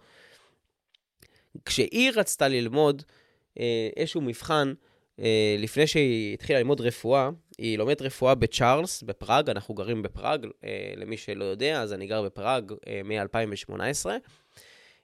כשהיא 1.65 2.13
רצתה 2.15 2.49
ללמוד 2.49 3.03
אה, 3.61 3.89
איזשהו 3.97 4.21
מבחן, 4.21 4.75
אה, 5.21 5.57
לפני 5.59 5.87
שהיא 5.87 6.35
התחילה 6.35 6.59
ללמוד 6.59 6.81
רפואה, 6.81 7.31
היא 7.59 7.79
לומדת 7.79 8.03
רפואה 8.03 8.35
בצ'ארלס, 8.35 9.03
בפראג, 9.03 9.51
אנחנו 9.51 9.75
גרים 9.75 10.03
בפראג, 10.03 10.47
אה, 10.65 10.93
למי 10.97 11.17
שלא 11.17 11.45
יודע, 11.45 11.83
אז 11.83 11.93
אני 11.93 12.07
גר 12.07 12.23
בפראג 12.23 12.73
אה, 12.89 13.01
מ-2018. 13.05 14.07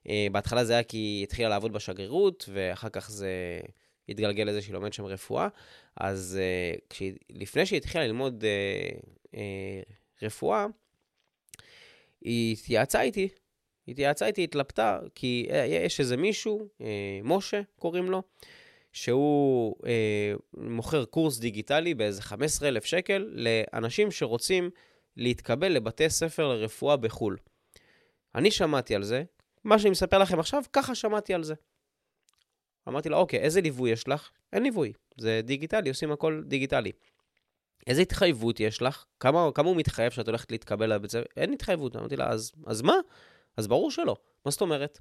אה, 0.08 0.26
בהתחלה 0.32 0.64
זה 0.64 0.72
היה 0.72 0.82
כי 0.82 0.96
היא 0.96 1.22
התחילה 1.22 1.49
לעבוד 1.49 1.72
בשגרירות, 1.72 2.49
ואחר 2.52 2.88
כך 2.88 3.11
זה 3.11 3.61
התגלגל 4.09 4.44
לזה 4.44 4.62
שהיא 4.62 4.75
לומדת 4.75 4.92
שם 4.92 5.04
רפואה. 5.04 5.49
אז 5.97 6.38
uh, 6.38 6.80
כשהיא, 6.90 7.12
לפני 7.30 7.66
שהיא 7.66 7.76
התחילה 7.76 8.06
ללמוד 8.06 8.44
uh, 8.44 9.26
uh, 9.26 9.37
רפואה, 10.23 10.66
היא 12.21 12.52
התייעצה 12.52 13.02
איתי, 13.02 13.28
היא 13.87 13.92
התייעצה 13.92 14.26
איתי, 14.26 14.44
התלבטה, 14.44 15.00
כי 15.14 15.47
uh, 15.49 15.54
יש 15.54 16.00
איזה 16.00 16.16
מישהו, 16.16 16.68
uh, 16.78 16.85
משה 17.25 17.61
קוראים 17.78 18.11
לו, 18.11 18.23
שהוא 18.92 19.76
uh, 19.78 19.87
מוכר 20.56 21.04
קורס 21.04 21.38
דיגיטלי 21.38 21.94
באיזה 21.94 22.23
15,000 22.23 22.85
שקל 22.85 23.30
לאנשים 23.32 24.11
שרוצים 24.11 24.71
להתקבל 25.16 25.68
לבתי 25.68 26.11
ספר 26.11 26.49
לרפואה 26.49 26.97
בחו"ל. 26.97 27.37
אני 28.35 28.50
שמעתי 28.50 28.94
על 28.94 29.02
זה, 29.02 29.23
מה 29.64 29.78
שאני 29.78 29.90
מספר 29.90 30.18
לכם 30.18 30.40
עכשיו, 30.40 30.62
ככה 30.73 30.94
שמעתי 30.94 31.35
על 31.35 31.44
זה. 31.44 31.54
אמרתי 32.88 33.08
לה, 33.08 33.16
אוקיי, 33.16 33.38
איזה 33.38 33.60
ליווי 33.60 33.90
יש 33.90 34.08
לך? 34.08 34.30
אין 34.52 34.62
ליווי, 34.62 34.92
זה 35.16 35.40
דיגיטלי, 35.44 35.88
עושים 35.88 36.12
הכל 36.12 36.42
דיגיטלי. 36.46 36.92
איזה 37.86 38.02
התחייבות 38.02 38.60
יש 38.60 38.82
לך? 38.82 39.04
כמה, 39.20 39.48
כמה 39.54 39.68
הוא 39.68 39.76
מתחייב 39.76 40.12
שאת 40.12 40.28
הולכת 40.28 40.52
להתקבל 40.52 40.94
לבית 40.94 41.10
ספר? 41.10 41.22
אין 41.36 41.52
התחייבות. 41.52 41.96
אמרתי 41.96 42.16
לה, 42.16 42.28
אז, 42.28 42.52
אז 42.66 42.82
מה? 42.82 42.94
אז 43.56 43.66
ברור 43.66 43.90
שלא. 43.90 44.16
מה 44.44 44.50
זאת 44.50 44.60
אומרת? 44.60 44.98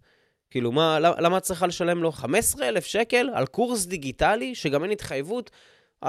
כאילו, 0.49 0.71
מה, 0.71 0.99
למה 0.99 1.37
את 1.37 1.43
צריכה 1.43 1.67
לשלם 1.67 2.03
לו 2.03 2.11
15,000 2.11 2.85
שקל 2.85 3.29
על 3.33 3.45
קורס 3.45 3.85
דיגיטלי, 3.85 4.55
שגם 4.55 4.83
אין 4.83 4.91
התחייבות? 4.91 5.51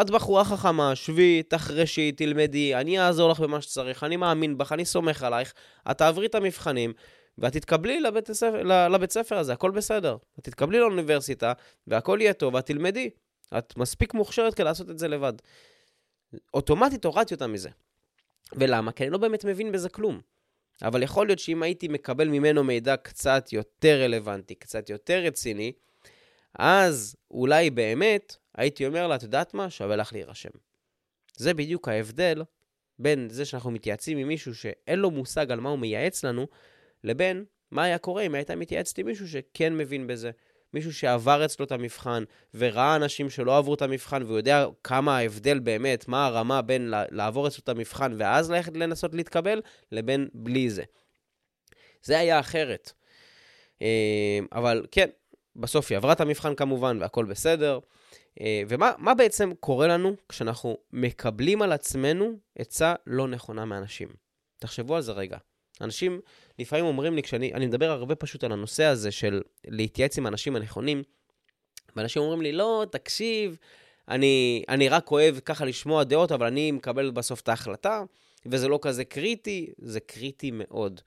את 0.00 0.10
בחורה 0.10 0.44
חכמה, 0.44 0.94
שבי, 0.94 1.42
תחרשי, 1.42 2.12
תלמדי, 2.12 2.74
אני 2.74 3.00
אעזור 3.00 3.30
לך 3.30 3.40
במה 3.40 3.60
שצריך, 3.60 4.04
אני 4.04 4.16
מאמין 4.16 4.58
בך, 4.58 4.72
אני 4.72 4.84
סומך 4.84 5.22
עלייך, 5.22 5.54
את 5.90 5.98
תעברי 5.98 6.26
את 6.26 6.34
המבחנים, 6.34 6.92
ואת 7.38 7.52
תתקבלי 7.52 8.00
לבית, 8.00 8.30
הספר, 8.30 8.88
לבית 8.88 9.12
ספר 9.12 9.38
הזה, 9.38 9.52
הכל 9.52 9.70
בסדר. 9.70 10.16
את 10.38 10.44
תתקבלי 10.44 10.78
לאוניברסיטה, 10.78 11.52
והכל 11.86 12.18
יהיה 12.20 12.32
טוב, 12.32 12.54
ואת 12.54 12.66
תלמדי. 12.66 13.10
את 13.58 13.76
מספיק 13.76 14.14
מוכשרת 14.14 14.54
כדי 14.54 14.64
לעשות 14.64 14.90
את 14.90 14.98
זה 14.98 15.08
לבד. 15.08 15.32
אוטומטית 16.54 17.04
הורדתי 17.04 17.34
אותה 17.34 17.46
מזה. 17.46 17.70
ולמה? 18.52 18.92
כי 18.92 19.04
אני 19.04 19.10
לא 19.10 19.18
באמת 19.18 19.44
מבין 19.44 19.72
בזה 19.72 19.88
כלום. 19.88 20.20
אבל 20.82 21.02
יכול 21.02 21.26
להיות 21.26 21.38
שאם 21.38 21.62
הייתי 21.62 21.88
מקבל 21.88 22.28
ממנו 22.28 22.64
מידע 22.64 22.96
קצת 22.96 23.52
יותר 23.52 24.02
רלוונטי, 24.02 24.54
קצת 24.54 24.90
יותר 24.90 25.22
רציני, 25.22 25.72
אז 26.58 27.16
אולי 27.30 27.70
באמת 27.70 28.36
הייתי 28.54 28.86
אומר 28.86 29.06
לה, 29.06 29.14
את 29.14 29.22
יודעת 29.22 29.54
מה? 29.54 29.70
שווה 29.70 29.96
לך 29.96 30.12
להירשם. 30.12 30.50
זה 31.36 31.54
בדיוק 31.54 31.88
ההבדל 31.88 32.42
בין 32.98 33.28
זה 33.30 33.44
שאנחנו 33.44 33.70
מתייעצים 33.70 34.18
עם 34.18 34.28
מישהו 34.28 34.54
שאין 34.54 34.98
לו 34.98 35.10
מושג 35.10 35.50
על 35.50 35.60
מה 35.60 35.68
הוא 35.70 35.78
מייעץ 35.78 36.24
לנו, 36.24 36.46
לבין 37.04 37.44
מה 37.70 37.84
היה 37.84 37.98
קורה 37.98 38.22
אם 38.22 38.34
הייתה 38.34 38.56
מתייעצת 38.56 38.98
עם 38.98 39.06
מישהו 39.06 39.28
שכן 39.28 39.76
מבין 39.76 40.06
בזה. 40.06 40.30
מישהו 40.74 40.92
שעבר 40.92 41.44
אצלו 41.44 41.64
את 41.64 41.72
המבחן, 41.72 42.24
וראה 42.54 42.96
אנשים 42.96 43.30
שלא 43.30 43.58
עברו 43.58 43.74
את 43.74 43.82
המבחן, 43.82 44.22
והוא 44.22 44.36
יודע 44.36 44.66
כמה 44.84 45.16
ההבדל 45.16 45.58
באמת, 45.58 46.08
מה 46.08 46.26
הרמה 46.26 46.62
בין 46.62 46.92
לעבור 47.10 47.46
אצלו 47.46 47.60
את 47.64 47.68
המבחן 47.68 48.12
ואז 48.18 48.50
ללכת 48.50 48.76
לנסות 48.76 49.14
להתקבל, 49.14 49.60
לבין 49.92 50.28
בלי 50.34 50.70
זה. 50.70 50.82
זה 52.02 52.18
היה 52.18 52.40
אחרת. 52.40 52.92
אה, 53.82 54.38
אבל 54.52 54.86
כן, 54.90 55.10
בסוף 55.56 55.90
היא 55.90 55.96
עברה 55.96 56.12
את 56.12 56.20
המבחן 56.20 56.54
כמובן, 56.54 56.98
והכל 57.00 57.24
בסדר. 57.24 57.78
אה, 58.40 58.62
ומה 58.68 59.14
בעצם 59.14 59.52
קורה 59.60 59.86
לנו 59.86 60.16
כשאנחנו 60.28 60.76
מקבלים 60.92 61.62
על 61.62 61.72
עצמנו 61.72 62.38
עצה 62.58 62.94
לא 63.06 63.28
נכונה 63.28 63.64
מאנשים? 63.64 64.08
תחשבו 64.58 64.96
על 64.96 65.02
זה 65.02 65.12
רגע. 65.12 65.38
אנשים 65.80 66.20
לפעמים 66.58 66.84
אומרים 66.84 67.14
לי, 67.16 67.22
כשאני 67.22 67.54
אני 67.54 67.66
מדבר 67.66 67.90
הרבה 67.90 68.14
פשוט 68.14 68.44
על 68.44 68.52
הנושא 68.52 68.84
הזה 68.84 69.10
של 69.10 69.42
להתייעץ 69.64 70.18
עם 70.18 70.26
האנשים 70.26 70.56
הנכונים, 70.56 71.02
ואנשים 71.96 72.22
אומרים 72.22 72.42
לי, 72.42 72.52
לא, 72.52 72.86
תקשיב, 72.90 73.58
אני, 74.08 74.64
אני 74.68 74.88
רק 74.88 75.10
אוהב 75.10 75.38
ככה 75.38 75.64
לשמוע 75.64 76.04
דעות, 76.04 76.32
אבל 76.32 76.46
אני 76.46 76.72
מקבל 76.72 77.10
בסוף 77.10 77.40
את 77.40 77.48
ההחלטה, 77.48 78.02
וזה 78.46 78.68
לא 78.68 78.78
כזה 78.82 79.04
קריטי, 79.04 79.72
זה 79.78 80.00
קריטי 80.00 80.50
מאוד. 80.54 81.00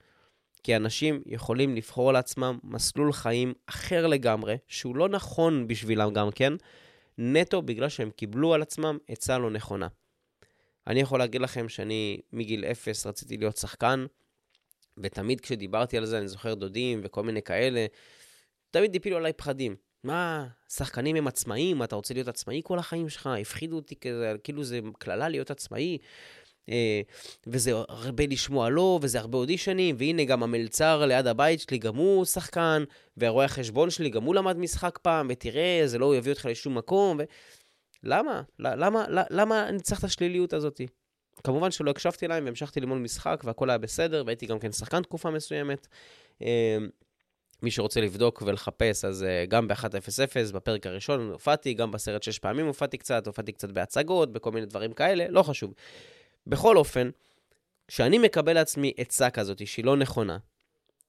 כי 0.62 0.76
אנשים 0.76 1.22
יכולים 1.26 1.76
לבחור 1.76 2.12
לעצמם 2.12 2.58
מסלול 2.64 3.12
חיים 3.12 3.54
אחר 3.66 4.06
לגמרי, 4.06 4.56
שהוא 4.68 4.96
לא 4.96 5.08
נכון 5.08 5.66
בשבילם 5.66 6.12
גם 6.12 6.30
כן, 6.30 6.52
נטו 7.18 7.62
בגלל 7.62 7.88
שהם 7.88 8.10
קיבלו 8.10 8.54
על 8.54 8.62
עצמם 8.62 8.98
עצה 9.08 9.38
לא 9.38 9.50
נכונה. 9.50 9.88
אני 10.86 11.00
יכול 11.00 11.18
להגיד 11.18 11.40
לכם 11.40 11.68
שאני 11.68 12.20
מגיל 12.32 12.64
אפס 12.64 13.06
רציתי 13.06 13.36
להיות 13.36 13.56
שחקן, 13.56 14.06
ותמיד 14.98 15.40
כשדיברתי 15.40 15.98
על 15.98 16.06
זה, 16.06 16.18
אני 16.18 16.28
זוכר 16.28 16.54
דודים 16.54 17.00
וכל 17.04 17.22
מיני 17.22 17.42
כאלה, 17.42 17.86
תמיד 18.70 18.96
הפילו 18.96 19.16
עליי 19.16 19.32
פחדים. 19.32 19.76
מה, 20.04 20.46
שחקנים 20.68 21.16
הם 21.16 21.26
עצמאים, 21.26 21.82
אתה 21.82 21.96
רוצה 21.96 22.14
להיות 22.14 22.28
עצמאי 22.28 22.60
כל 22.64 22.78
החיים 22.78 23.08
שלך? 23.08 23.26
הפחידו 23.26 23.76
אותי 23.76 23.96
כזה, 23.96 24.32
כאילו 24.44 24.64
זה 24.64 24.80
קללה 24.98 25.28
להיות 25.28 25.50
עצמאי. 25.50 25.98
אה, 26.68 27.00
וזה 27.46 27.72
הרבה 27.88 28.26
לשמוע 28.26 28.70
לא, 28.70 28.98
וזה 29.02 29.18
הרבה 29.18 29.38
אודישנים, 29.38 29.96
והנה 29.98 30.24
גם 30.24 30.42
המלצר 30.42 31.06
ליד 31.06 31.26
הבית 31.26 31.60
שלי, 31.60 31.78
גם 31.78 31.96
הוא 31.96 32.24
שחקן, 32.24 32.84
והרואה 33.16 33.44
החשבון 33.44 33.90
שלי, 33.90 34.10
גם 34.10 34.22
הוא 34.22 34.34
למד 34.34 34.56
משחק 34.58 34.98
פעם, 35.02 35.26
ותראה, 35.30 35.82
זה 35.84 35.98
לא 35.98 36.16
יביא 36.16 36.32
אותך 36.32 36.46
לשום 36.50 36.78
מקום. 36.78 37.16
ו... 37.20 37.24
למה? 38.02 38.42
למה, 38.58 38.78
למה, 38.78 39.04
למה 39.30 39.68
אני 39.68 39.80
צריך 39.80 39.98
את 39.98 40.04
השליליות 40.04 40.52
הזאת? 40.52 40.80
כמובן 41.44 41.70
שלא 41.70 41.90
הקשבתי 41.90 42.28
להם 42.28 42.44
והמשכתי 42.44 42.80
ללמוד 42.80 42.98
משחק 42.98 43.42
והכל 43.44 43.70
היה 43.70 43.78
בסדר, 43.78 44.22
והייתי 44.26 44.46
גם 44.46 44.58
כן 44.58 44.72
שחקן 44.72 45.02
תקופה 45.02 45.30
מסוימת. 45.30 45.86
אמ, 46.40 46.46
מי 47.62 47.70
שרוצה 47.70 48.00
לבדוק 48.00 48.42
ולחפש, 48.46 49.04
אז 49.04 49.22
אה, 49.22 49.44
גם 49.48 49.68
ב-1.00, 49.68 50.52
בפרק 50.54 50.86
הראשון 50.86 51.30
הופעתי, 51.32 51.74
גם 51.74 51.90
בסרט 51.90 52.22
שש 52.22 52.38
פעמים 52.38 52.66
הופעתי 52.66 52.98
קצת, 52.98 53.26
הופעתי 53.26 53.52
קצת 53.52 53.70
בהצגות, 53.70 54.32
בכל 54.32 54.52
מיני 54.52 54.66
דברים 54.66 54.92
כאלה, 54.92 55.26
לא 55.28 55.42
חשוב. 55.42 55.74
בכל 56.46 56.76
אופן, 56.76 57.10
כשאני 57.88 58.18
מקבל 58.18 58.52
לעצמי 58.52 58.92
עצה 58.96 59.30
כזאת 59.30 59.66
שהיא 59.66 59.84
לא 59.84 59.96
נכונה, 59.96 60.38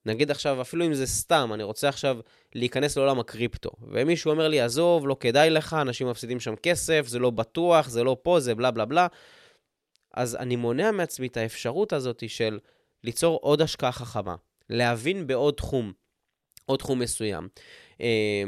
נגיד 0.06 0.30
עכשיו, 0.30 0.60
אפילו 0.60 0.86
אם 0.86 0.94
זה 0.94 1.06
סתם, 1.06 1.50
אני 1.54 1.62
רוצה 1.62 1.88
עכשיו 1.88 2.18
להיכנס 2.54 2.96
לעולם 2.96 3.20
הקריפטו, 3.20 3.70
ומישהו 3.82 4.30
אומר 4.30 4.48
לי, 4.48 4.60
עזוב, 4.60 5.08
לא 5.08 5.16
כדאי 5.20 5.50
לך, 5.50 5.76
אנשים 5.80 6.10
מפסידים 6.10 6.40
שם 6.40 6.56
כסף, 6.56 7.04
זה 7.06 7.18
לא 7.18 7.30
בטוח, 7.30 7.88
זה 7.88 8.04
לא 8.04 8.16
פה, 8.22 8.40
זה 8.40 8.54
בלה 8.54 8.70
בלה 8.70 8.84
בלה. 8.84 9.06
אז 10.18 10.36
אני 10.36 10.56
מונע 10.56 10.90
מעצמי 10.90 11.26
את 11.26 11.36
האפשרות 11.36 11.92
הזאת 11.92 12.22
של 12.28 12.58
ליצור 13.04 13.38
עוד 13.42 13.62
השקעה 13.62 13.92
חכמה, 13.92 14.34
להבין 14.70 15.26
בעוד 15.26 15.54
תחום, 15.54 15.92
עוד 16.66 16.78
תחום 16.78 16.98
מסוים. 16.98 17.48
אה, 18.00 18.42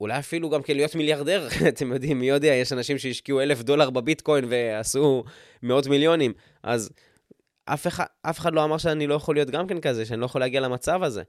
אולי 0.00 0.18
אפילו 0.18 0.50
גם 0.50 0.62
כן 0.62 0.76
להיות 0.76 0.94
מיליארדר, 0.94 1.48
אתם 1.68 1.92
יודעים, 1.92 2.20
מי 2.20 2.28
יודע, 2.28 2.48
יש 2.48 2.72
אנשים 2.72 2.98
שהשקיעו 2.98 3.40
אלף 3.40 3.62
דולר 3.62 3.90
בביטקוין 3.90 4.44
ועשו 4.48 5.24
מאות 5.62 5.86
מיליונים, 5.86 6.32
אז 6.62 6.90
אף 7.64 7.86
אחד, 7.86 8.04
אף 8.22 8.38
אחד 8.38 8.54
לא 8.54 8.64
אמר 8.64 8.78
שאני 8.78 9.06
לא 9.06 9.14
יכול 9.14 9.34
להיות 9.34 9.50
גם 9.50 9.66
כן 9.66 9.80
כזה, 9.80 10.06
שאני 10.06 10.20
לא 10.20 10.26
יכול 10.26 10.40
להגיע 10.40 10.60
למצב 10.60 11.02
הזה. 11.02 11.22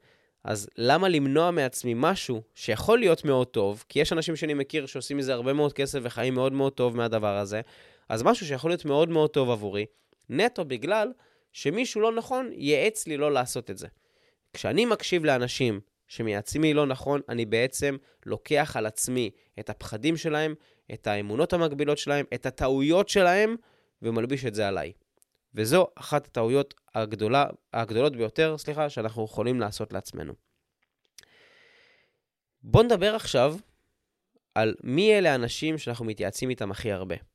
אז 0.44 0.70
למה 0.78 1.10
למנוע 1.10 1.52
מעצמי 1.52 1.94
משהו 1.96 2.42
שיכול 2.56 3.00
להיות 3.00 3.26
מאוד 3.26 3.48
טוב, 3.48 3.84
כי 3.90 4.00
יש 4.00 4.14
אנשים 4.14 4.36
שאני 4.36 4.54
מכיר 4.54 4.86
שעושים 4.86 5.18
מזה 5.18 5.34
הרבה 5.34 5.54
מאוד 5.54 5.74
כסף 5.74 6.00
וחיים 6.04 6.34
מאוד 6.34 6.54
מאוד 6.54 6.74
טוב 6.74 6.98
מהדבר 6.98 7.38
הזה, 7.38 7.62
אז 8.12 8.24
משהו 8.24 8.46
שיכול 8.46 8.72
להיות 8.72 8.86
מאוד 8.86 9.10
מאוד 9.10 9.30
טוב 9.30 9.50
עבורי, 9.50 9.86
נטו 10.30 10.66
בגלל 10.66 11.12
שמישהו 11.52 12.02
לא 12.02 12.12
נכון 12.12 12.50
ייעץ 12.54 13.08
לי 13.08 13.18
לא 13.18 13.32
לעשות 13.32 13.70
את 13.70 13.78
זה. 13.78 13.88
כשאני 14.54 14.86
מקשיב 14.86 15.26
לאנשים 15.26 15.80
שמייעצים 16.08 16.62
לי 16.62 16.74
לא 16.74 16.86
נכון, 16.86 17.22
אני 17.30 17.46
בעצם 17.46 17.98
לוקח 18.26 18.74
על 18.78 18.86
עצמי 18.86 19.32
את 19.60 19.70
הפחדים 19.70 20.18
שלהם, 20.18 20.56
את 20.94 21.08
האמונות 21.08 21.54
המקבילות 21.54 21.98
שלהם, 21.98 22.26
את 22.34 22.46
הטעויות 22.46 23.10
שלהם, 23.10 23.56
ומלביש 24.02 24.46
את 24.46 24.56
זה 24.56 24.68
עליי. 24.68 24.92
וזו 25.56 25.88
אחת 25.96 26.26
הטעויות 26.26 26.74
הגדולה, 26.96 27.46
הגדולות 27.74 28.16
ביותר, 28.16 28.58
סליחה, 28.58 28.90
שאנחנו 28.90 29.26
יכולים 29.26 29.60
לעשות 29.60 29.94
לעצמנו. 29.94 30.34
בואו 32.64 32.84
נדבר 32.84 33.16
עכשיו 33.16 33.56
על 34.56 34.76
מי 34.84 35.18
אלה 35.18 35.32
האנשים 35.32 35.78
שאנחנו 35.78 36.06
מתייעצים 36.06 36.50
איתם 36.50 36.72
הכי 36.72 36.92
הרבה. 36.92 37.31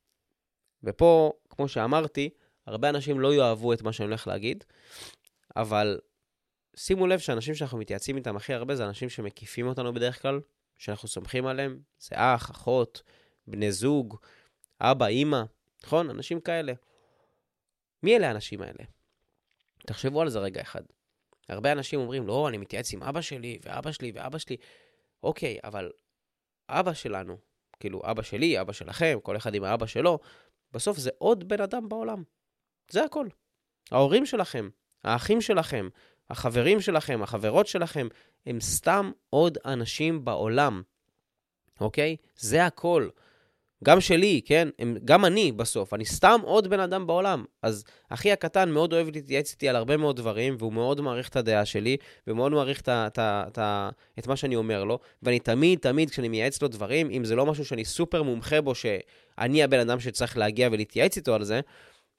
ופה, 0.86 1.32
כמו 1.48 1.68
שאמרתי, 1.68 2.30
הרבה 2.66 2.88
אנשים 2.88 3.20
לא 3.20 3.34
יאהבו 3.34 3.72
את 3.72 3.82
מה 3.82 3.92
שאני 3.92 4.06
הולך 4.06 4.26
להגיד, 4.26 4.64
אבל 5.56 5.98
שימו 6.76 7.06
לב 7.06 7.18
שאנשים 7.18 7.54
שאנחנו 7.54 7.78
מתייעצים 7.78 8.16
איתם 8.16 8.36
הכי 8.36 8.54
הרבה 8.54 8.76
זה 8.76 8.84
אנשים 8.86 9.08
שמקיפים 9.08 9.66
אותנו 9.66 9.92
בדרך 9.94 10.22
כלל, 10.22 10.40
שאנחנו 10.78 11.08
סומכים 11.08 11.46
עליהם, 11.46 11.80
זה 11.98 12.14
אח, 12.18 12.50
אחות, 12.50 13.02
בני 13.46 13.72
זוג, 13.72 14.16
אבא, 14.80 15.06
אימא, 15.06 15.42
נכון? 15.84 16.10
אנשים 16.10 16.40
כאלה. 16.40 16.72
מי 18.02 18.16
אלה 18.16 18.28
האנשים 18.28 18.62
האלה? 18.62 18.84
תחשבו 19.86 20.22
על 20.22 20.28
זה 20.28 20.38
רגע 20.38 20.62
אחד. 20.62 20.82
הרבה 21.48 21.72
אנשים 21.72 22.00
אומרים, 22.00 22.26
לא, 22.26 22.48
אני 22.48 22.58
מתייעץ 22.58 22.92
עם 22.92 23.02
אבא 23.02 23.20
שלי, 23.20 23.58
ואבא 23.64 23.92
שלי, 23.92 24.12
ואבא 24.14 24.38
שלי. 24.38 24.56
אוקיי, 25.22 25.58
אבל 25.64 25.90
אבא 26.68 26.92
שלנו, 26.92 27.36
כאילו, 27.80 28.02
אבא 28.04 28.22
שלי, 28.22 28.60
אבא 28.60 28.72
שלכם, 28.72 29.18
כל 29.22 29.36
אחד 29.36 29.54
עם 29.54 29.64
האבא 29.64 29.86
שלו, 29.86 30.18
בסוף 30.76 30.98
זה 30.98 31.10
עוד 31.18 31.48
בן 31.48 31.60
אדם 31.60 31.88
בעולם. 31.88 32.22
זה 32.90 33.04
הכל. 33.04 33.28
ההורים 33.90 34.26
שלכם, 34.26 34.68
האחים 35.04 35.40
שלכם, 35.40 35.88
החברים 36.30 36.80
שלכם, 36.80 37.22
החברות 37.22 37.66
שלכם, 37.66 38.08
הם 38.46 38.60
סתם 38.60 39.12
עוד 39.30 39.58
אנשים 39.64 40.24
בעולם, 40.24 40.82
אוקיי? 41.80 42.16
זה 42.36 42.66
הכל. 42.66 43.08
גם 43.84 44.00
שלי, 44.00 44.40
כן? 44.44 44.68
הם, 44.78 44.96
גם 45.04 45.24
אני 45.24 45.52
בסוף, 45.52 45.94
אני 45.94 46.04
סתם 46.04 46.40
עוד 46.44 46.68
בן 46.68 46.80
אדם 46.80 47.06
בעולם. 47.06 47.44
אז 47.62 47.84
אחי 48.08 48.32
הקטן 48.32 48.70
מאוד 48.70 48.92
אוהב 48.92 49.08
להתייעץ 49.12 49.52
איתי 49.52 49.68
על 49.68 49.76
הרבה 49.76 49.96
מאוד 49.96 50.16
דברים, 50.16 50.56
והוא 50.58 50.72
מאוד 50.72 51.00
מעריך 51.00 51.28
את 51.28 51.36
הדעה 51.36 51.64
שלי, 51.64 51.96
ומאוד 52.26 52.52
מעריך 52.52 52.80
את, 52.80 52.88
את, 52.88 53.18
את, 53.18 53.58
את 54.18 54.26
מה 54.26 54.36
שאני 54.36 54.56
אומר 54.56 54.84
לו, 54.84 54.98
ואני 55.22 55.38
תמיד, 55.38 55.78
תמיד, 55.78 56.10
כשאני 56.10 56.28
מייעץ 56.28 56.62
לו 56.62 56.68
דברים, 56.68 57.10
אם 57.10 57.24
זה 57.24 57.36
לא 57.36 57.46
משהו 57.46 57.64
שאני 57.64 57.84
סופר 57.84 58.22
מומחה 58.22 58.60
בו, 58.60 58.74
שאני 58.74 59.62
הבן 59.62 59.78
אדם 59.78 60.00
שצריך 60.00 60.38
להגיע 60.38 60.68
ולהתייעץ 60.72 61.16
איתו 61.16 61.34
על 61.34 61.44
זה, 61.44 61.60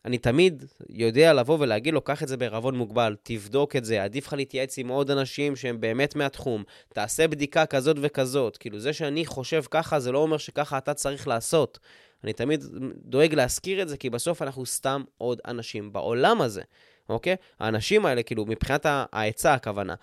אני 0.06 0.18
תמיד 0.18 0.66
יודע 0.90 1.34
לבוא 1.34 1.58
ולהגיד 1.60 1.94
לו, 1.94 2.02
קח 2.02 2.24
את 2.24 2.28
זה 2.28 2.38
בערבון 2.38 2.78
מוגבל, 2.78 3.16
תבדוק 3.24 3.76
את 3.76 3.86
זה, 3.86 4.04
עדיף 4.04 4.28
לך 4.28 4.34
להתייעץ 4.34 4.78
עם 4.78 4.88
עוד 4.88 5.12
אנשים 5.12 5.56
שהם 5.56 5.82
באמת 5.82 6.16
מהתחום, 6.16 6.64
תעשה 6.94 7.28
בדיקה 7.28 7.66
כזאת 7.66 7.98
וכזאת. 8.02 8.58
כאילו, 8.58 8.80
זה 8.80 8.94
שאני 8.94 9.26
חושב 9.26 9.64
ככה, 9.72 10.00
זה 10.00 10.12
לא 10.12 10.20
אומר 10.20 10.38
שככה 10.38 10.78
אתה 10.78 10.94
צריך 10.94 11.28
לעשות. 11.28 11.80
אני 12.24 12.34
תמיד 12.34 12.64
דואג 12.96 13.34
להזכיר 13.34 13.82
את 13.82 13.90
זה, 13.90 13.98
כי 13.98 14.10
בסוף 14.10 14.42
אנחנו 14.42 14.66
סתם 14.66 15.04
עוד 15.18 15.40
אנשים 15.48 15.94
בעולם 15.94 16.42
הזה, 16.42 16.62
אוקיי? 17.10 17.36
האנשים 17.60 18.06
האלה, 18.06 18.24
כאילו, 18.24 18.46
מבחינת 18.46 18.86
העצה 18.90 19.54
הכוונה. 19.54 19.96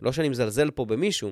לא 0.00 0.12
שאני 0.12 0.28
מזלזל 0.28 0.70
פה 0.70 0.84
במישהו, 0.84 1.30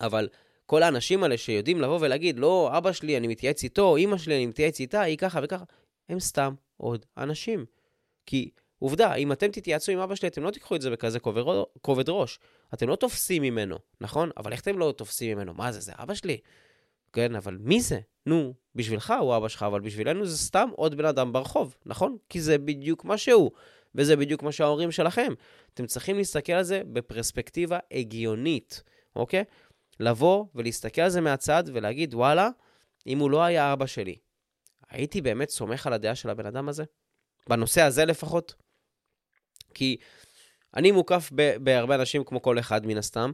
אבל 0.00 0.28
כל 0.66 0.82
האנשים 0.82 1.22
האלה 1.22 1.38
שיודעים 1.38 1.80
לבוא 1.80 1.98
ולהגיד, 2.00 2.38
לא, 2.38 2.70
אבא 2.78 2.92
שלי, 2.92 3.16
אני 3.16 3.26
מתייעץ 3.26 3.64
איתו, 3.64 3.96
אמא 3.96 4.18
שלי, 4.18 4.36
אני 4.36 4.46
מתייעץ 4.46 4.80
איתה, 4.80 5.00
היא 5.00 5.18
ככה 5.18 5.40
וככה, 5.42 5.64
הם 6.08 6.20
סתם 6.20 6.54
עוד 6.80 7.06
אנשים. 7.16 7.64
כי 8.26 8.50
עובדה, 8.78 9.14
אם 9.14 9.32
אתם 9.32 9.50
תתייעצו 9.50 9.92
עם 9.92 9.98
אבא 9.98 10.14
שלי, 10.14 10.28
אתם 10.28 10.42
לא 10.42 10.50
תיקחו 10.50 10.76
את 10.76 10.82
זה 10.82 10.90
בכזה 10.90 11.18
כובד, 11.82 12.08
ראש. 12.08 12.38
אתם 12.74 12.88
לא 12.88 12.96
תופסים 12.96 13.42
ממנו, 13.42 13.78
נכון? 14.00 14.30
אבל 14.36 14.52
איך 14.52 14.60
אתם 14.60 14.78
לא 14.78 14.94
תופסים 14.96 15.38
ממנו? 15.38 15.54
מה 15.54 15.72
זה, 15.72 15.80
זה 15.80 15.92
אבא 15.94 16.14
שלי? 16.14 16.38
כן, 17.12 17.36
אבל 17.36 17.58
מי 17.60 17.80
זה? 17.80 18.00
נו, 18.26 18.54
בשבילך 18.74 19.14
הוא 19.20 19.36
אבא 19.36 19.48
שלך, 19.48 19.62
אבל 19.62 19.80
בשבילנו 19.80 20.26
זה 20.26 20.38
סתם 20.38 20.68
עוד 20.76 20.94
בן 20.94 21.04
אדם 21.04 21.32
ברחוב, 21.32 21.76
נכון? 21.86 22.16
כי 22.28 22.40
זה 22.40 22.58
בדיוק 22.58 23.04
מה 23.04 23.18
שהוא, 23.18 23.50
וזה 23.94 24.16
בדיוק 24.16 24.42
מה 24.42 24.52
שההורים 24.52 24.90
שלכם. 24.90 25.32
אתם 25.74 25.86
צריכים 25.86 26.16
להסתכל 26.16 26.52
על 26.52 26.62
זה 26.62 26.82
בפרספקטיבה 26.92 27.78
הגיונית, 27.92 28.82
אוקיי? 29.16 29.44
לבוא 30.00 30.44
ולהסתכל 30.54 31.02
על 31.02 31.10
זה 31.10 31.20
מהצד 31.20 31.64
ולהגיד, 31.66 32.14
וואלה, 32.14 32.50
אם 33.06 33.18
הוא 33.18 33.30
לא 33.30 33.42
היה 33.42 33.72
אבא 33.72 33.86
שלי, 33.86 34.16
הייתי 34.90 35.20
באמת 35.20 35.48
סומך 35.48 35.86
על 35.86 35.92
הדעה 35.92 36.14
של 36.14 36.30
הבן 36.30 36.46
אדם 36.46 36.68
הזה? 36.68 36.84
בנושא 37.48 37.82
הזה 37.82 38.04
לפחות? 38.04 38.54
כי 39.74 39.96
אני 40.76 40.90
מוקף 40.90 41.30
בהרבה 41.60 41.94
אנשים 41.94 42.24
כמו 42.24 42.42
כל 42.42 42.58
אחד 42.58 42.86
מן 42.86 42.96
הסתם, 42.96 43.30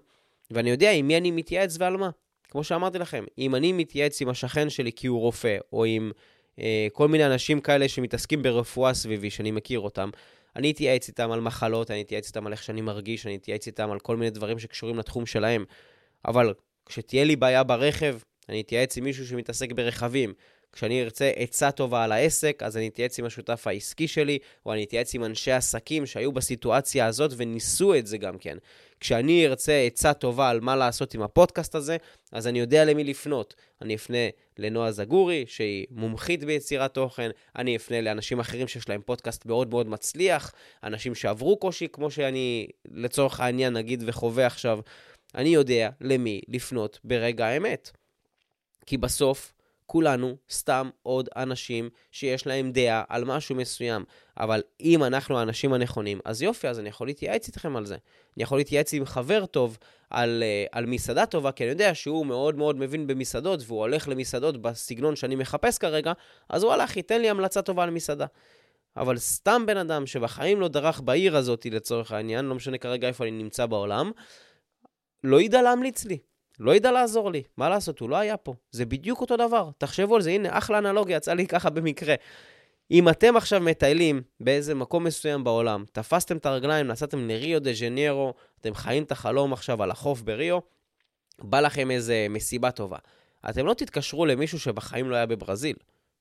ואני 0.51 0.71
יודע 0.71 0.91
עם 0.91 1.07
מי 1.07 1.17
אני 1.17 1.31
מתייעץ 1.31 1.77
ועל 1.79 1.97
מה. 1.97 2.11
כמו 2.49 2.65
שאמרתי 2.65 2.99
לכם, 2.99 3.25
אם 3.39 3.55
אני 3.55 3.73
מתייעץ 3.73 4.23
עם 4.23 4.29
השכן 4.29 4.71
שלי 4.71 4.93
כי 4.93 5.07
הוא 5.07 5.21
רופא, 5.21 5.57
או 5.73 5.85
עם 5.85 6.13
אה, 6.59 6.87
כל 6.93 7.09
מיני 7.09 7.27
אנשים 7.27 7.61
כאלה 7.61 7.89
שמתעסקים 7.89 8.43
ברפואה 8.43 8.95
סביבי, 8.95 9.31
שאני 9.31 9.51
מכיר 9.51 9.81
אותם, 9.81 10.11
אני 10.57 10.71
אתייעץ 10.71 11.09
איתם 11.09 11.33
על 11.33 11.41
מחלות, 11.41 11.91
אני 11.91 12.03
אתייעץ 12.03 12.27
איתם 12.27 12.47
על 12.47 12.53
איך 12.53 12.63
שאני 12.63 12.81
מרגיש, 12.81 13.27
אני 13.27 13.37
אתייעץ 13.37 13.67
איתם 13.67 13.91
על 13.91 13.99
כל 13.99 14.17
מיני 14.17 14.31
דברים 14.31 14.59
שקשורים 14.59 14.99
לתחום 14.99 15.27
שלהם. 15.27 15.65
אבל 16.25 16.55
כשתהיה 16.87 17.25
לי 17.25 17.37
בעיה 17.37 17.63
ברכב, 17.63 18.19
אני 18.49 18.61
אתייעץ 18.61 18.97
עם 18.97 19.05
מישהו 19.05 19.27
שמתעסק 19.27 19.73
ברכבים. 19.73 20.35
כשאני 20.77 21.03
ארצה 21.03 21.33
עצה 21.37 21.71
טובה 21.71 22.05
על 22.05 22.13
העסק, 22.13 22.63
אז 22.63 22.77
אני 22.77 22.89
אתייעץ 22.89 23.19
עם 23.19 23.25
השותף 23.25 23.67
העסקי 23.67 24.09
שלי, 24.09 24.39
או 24.67 24.73
אני 24.73 24.85
אתייעץ 24.85 25.15
עם 25.15 25.25
אנשי 25.25 25.53
עסקים 25.53 26.07
שהיו 26.07 26.33
בסיטואציה 26.33 27.07
הזאת 27.07 27.31
וניסו 27.37 27.95
את 27.95 28.07
זה 28.07 28.19
גם 28.19 28.39
כן. 28.39 28.57
כשאני 29.01 29.47
ארצה 29.47 29.73
עצה 29.87 30.15
טובה 30.15 30.51
על 30.51 30.61
מה 30.61 30.77
לעשות 30.77 31.15
עם 31.15 31.23
הפודקאסט 31.23 31.75
הזה, 31.75 31.97
אז 32.33 32.47
אני 32.47 32.59
יודע 32.59 32.85
למי 32.85 33.05
לפנות. 33.05 33.55
אני 33.83 33.95
אפנה 33.95 34.19
לנועה 34.59 34.93
זגורי, 34.93 35.45
שהיא 35.49 35.87
מומחית 35.91 36.45
ביצירת 36.45 36.95
תוכן, 36.95 37.31
אני 37.57 37.77
אפנה 37.77 38.01
לאנשים 38.01 38.41
אחרים 38.41 38.69
שיש 38.69 38.89
להם 38.89 39.01
פודקאסט 39.05 39.47
מאוד 39.47 39.71
מאוד 39.71 39.89
מצליח, 39.89 40.53
אנשים 40.85 41.15
שעברו 41.15 41.57
קושי, 41.57 41.89
כמו 41.93 42.11
שאני 42.11 42.67
לצורך 42.91 43.41
העניין 43.41 43.73
נגיד 43.73 44.03
וחווה 44.07 44.47
עכשיו, 44.47 44.79
אני 45.35 45.49
יודע 45.49 45.91
למי 46.01 46.41
לפנות 46.49 47.01
ברגע 47.05 47.47
האמת. 47.47 47.91
כי 48.87 48.97
בסוף, 48.97 49.53
כולנו 49.87 50.37
סתם 50.51 50.91
עוד 51.03 51.29
אנשים 51.37 51.91
שיש 52.11 52.47
להם 52.47 52.73
דעה 52.73 53.05
על 53.09 53.25
משהו 53.25 53.55
מסוים. 53.55 54.05
אבל 54.37 54.63
אם 54.81 55.05
אנחנו 55.05 55.39
האנשים 55.39 55.73
הנכונים, 55.73 56.21
אז 56.25 56.43
יופי, 56.43 56.69
אז 56.69 56.79
אני 56.79 56.89
יכול 56.89 57.07
להתייעץ 57.07 57.47
איתכם 57.49 57.77
על 57.77 57.87
זה. 57.87 57.97
אני 58.37 58.43
יכול 58.43 58.59
להתייעץ 58.59 58.95
עם 58.95 59.05
חבר 59.05 59.47
טוב 59.47 59.79
על, 60.11 60.43
uh, 60.43 60.69
על 60.73 60.87
מסעדה 60.87 61.27
טובה, 61.27 61.53
כי 61.53 61.65
אני 61.65 61.71
יודע 61.71 61.95
שהוא 61.95 62.27
מאוד 62.27 62.57
מאוד 62.57 62.77
מבין 62.77 63.07
במסעדות, 63.07 63.61
והוא 63.67 63.79
הולך 63.79 64.09
למסעדות 64.09 64.63
בסגנון 64.63 65.17
שאני 65.17 65.37
מחפש 65.37 65.79
כרגע, 65.79 66.13
אז 66.49 66.63
הוא 66.63 66.73
הלך, 66.73 66.97
ייתן 66.97 67.21
לי 67.21 67.31
המלצה 67.31 67.63
טובה 67.63 67.83
על 67.83 67.91
מסעדה. 67.91 68.27
אבל 68.97 69.19
סתם 69.19 69.63
בן 69.67 69.77
אדם 69.77 70.07
שבחיים 70.07 70.61
לא 70.61 70.69
דרך 70.69 71.01
בעיר 71.01 71.37
הזאת, 71.37 71.67
לצורך 71.67 72.13
העניין, 72.13 72.45
לא 72.45 72.55
משנה 72.55 72.79
כרגע 72.79 73.09
איפה 73.09 73.25
אני 73.25 73.31
נמצא 73.31 73.67
בעולם, 73.67 74.11
לא 75.25 75.41
ידע 75.41 75.63
להמליץ 75.63 76.05
לי. 76.05 76.19
לא 76.61 76.75
ידע 76.75 76.93
לעזור 76.93 77.31
לי. 77.31 77.43
מה 77.57 77.69
לעשות, 77.69 77.99
הוא 77.99 78.11
לא 78.11 78.17
היה 78.17 78.37
פה. 78.37 78.55
זה 78.71 78.87
בדיוק 78.87 79.21
אותו 79.21 79.37
דבר. 79.37 79.71
תחשבו 79.79 80.17
על 80.17 80.23
זה, 80.23 80.31
הנה, 80.31 80.59
אחלה 80.59 80.79
אנלוגיה, 80.79 81.17
יצא 81.17 81.33
לי 81.35 81.47
ככה 81.47 81.71
במקרה. 81.71 82.15
אם 82.91 83.09
אתם 83.09 83.37
עכשיו 83.37 83.61
מטיילים 83.61 84.23
באיזה 84.41 84.75
מקום 84.75 85.05
מסוים 85.05 85.45
בעולם, 85.45 85.85
תפסתם 85.93 86.37
את 86.37 86.47
הרגליים, 86.47 86.87
נסעתם 86.87 87.29
לריו 87.29 87.61
דה 87.61 87.73
ז'ניירו, 87.73 88.35
אתם 88.61 88.75
חיים 88.75 89.03
את 89.03 89.13
החלום 89.13 89.53
עכשיו 89.53 89.83
על 89.83 89.91
החוף 89.91 90.21
בריו, 90.21 90.59
בא 91.39 91.61
לכם 91.61 91.91
איזה 91.91 92.27
מסיבה 92.31 92.71
טובה. 92.71 92.99
אתם 93.51 93.67
לא 93.67 93.75
תתקשרו 93.75 94.27
למישהו 94.27 94.59
שבחיים 94.59 95.11
לא 95.11 95.17
היה 95.17 95.27
בברזיל. 95.27 95.77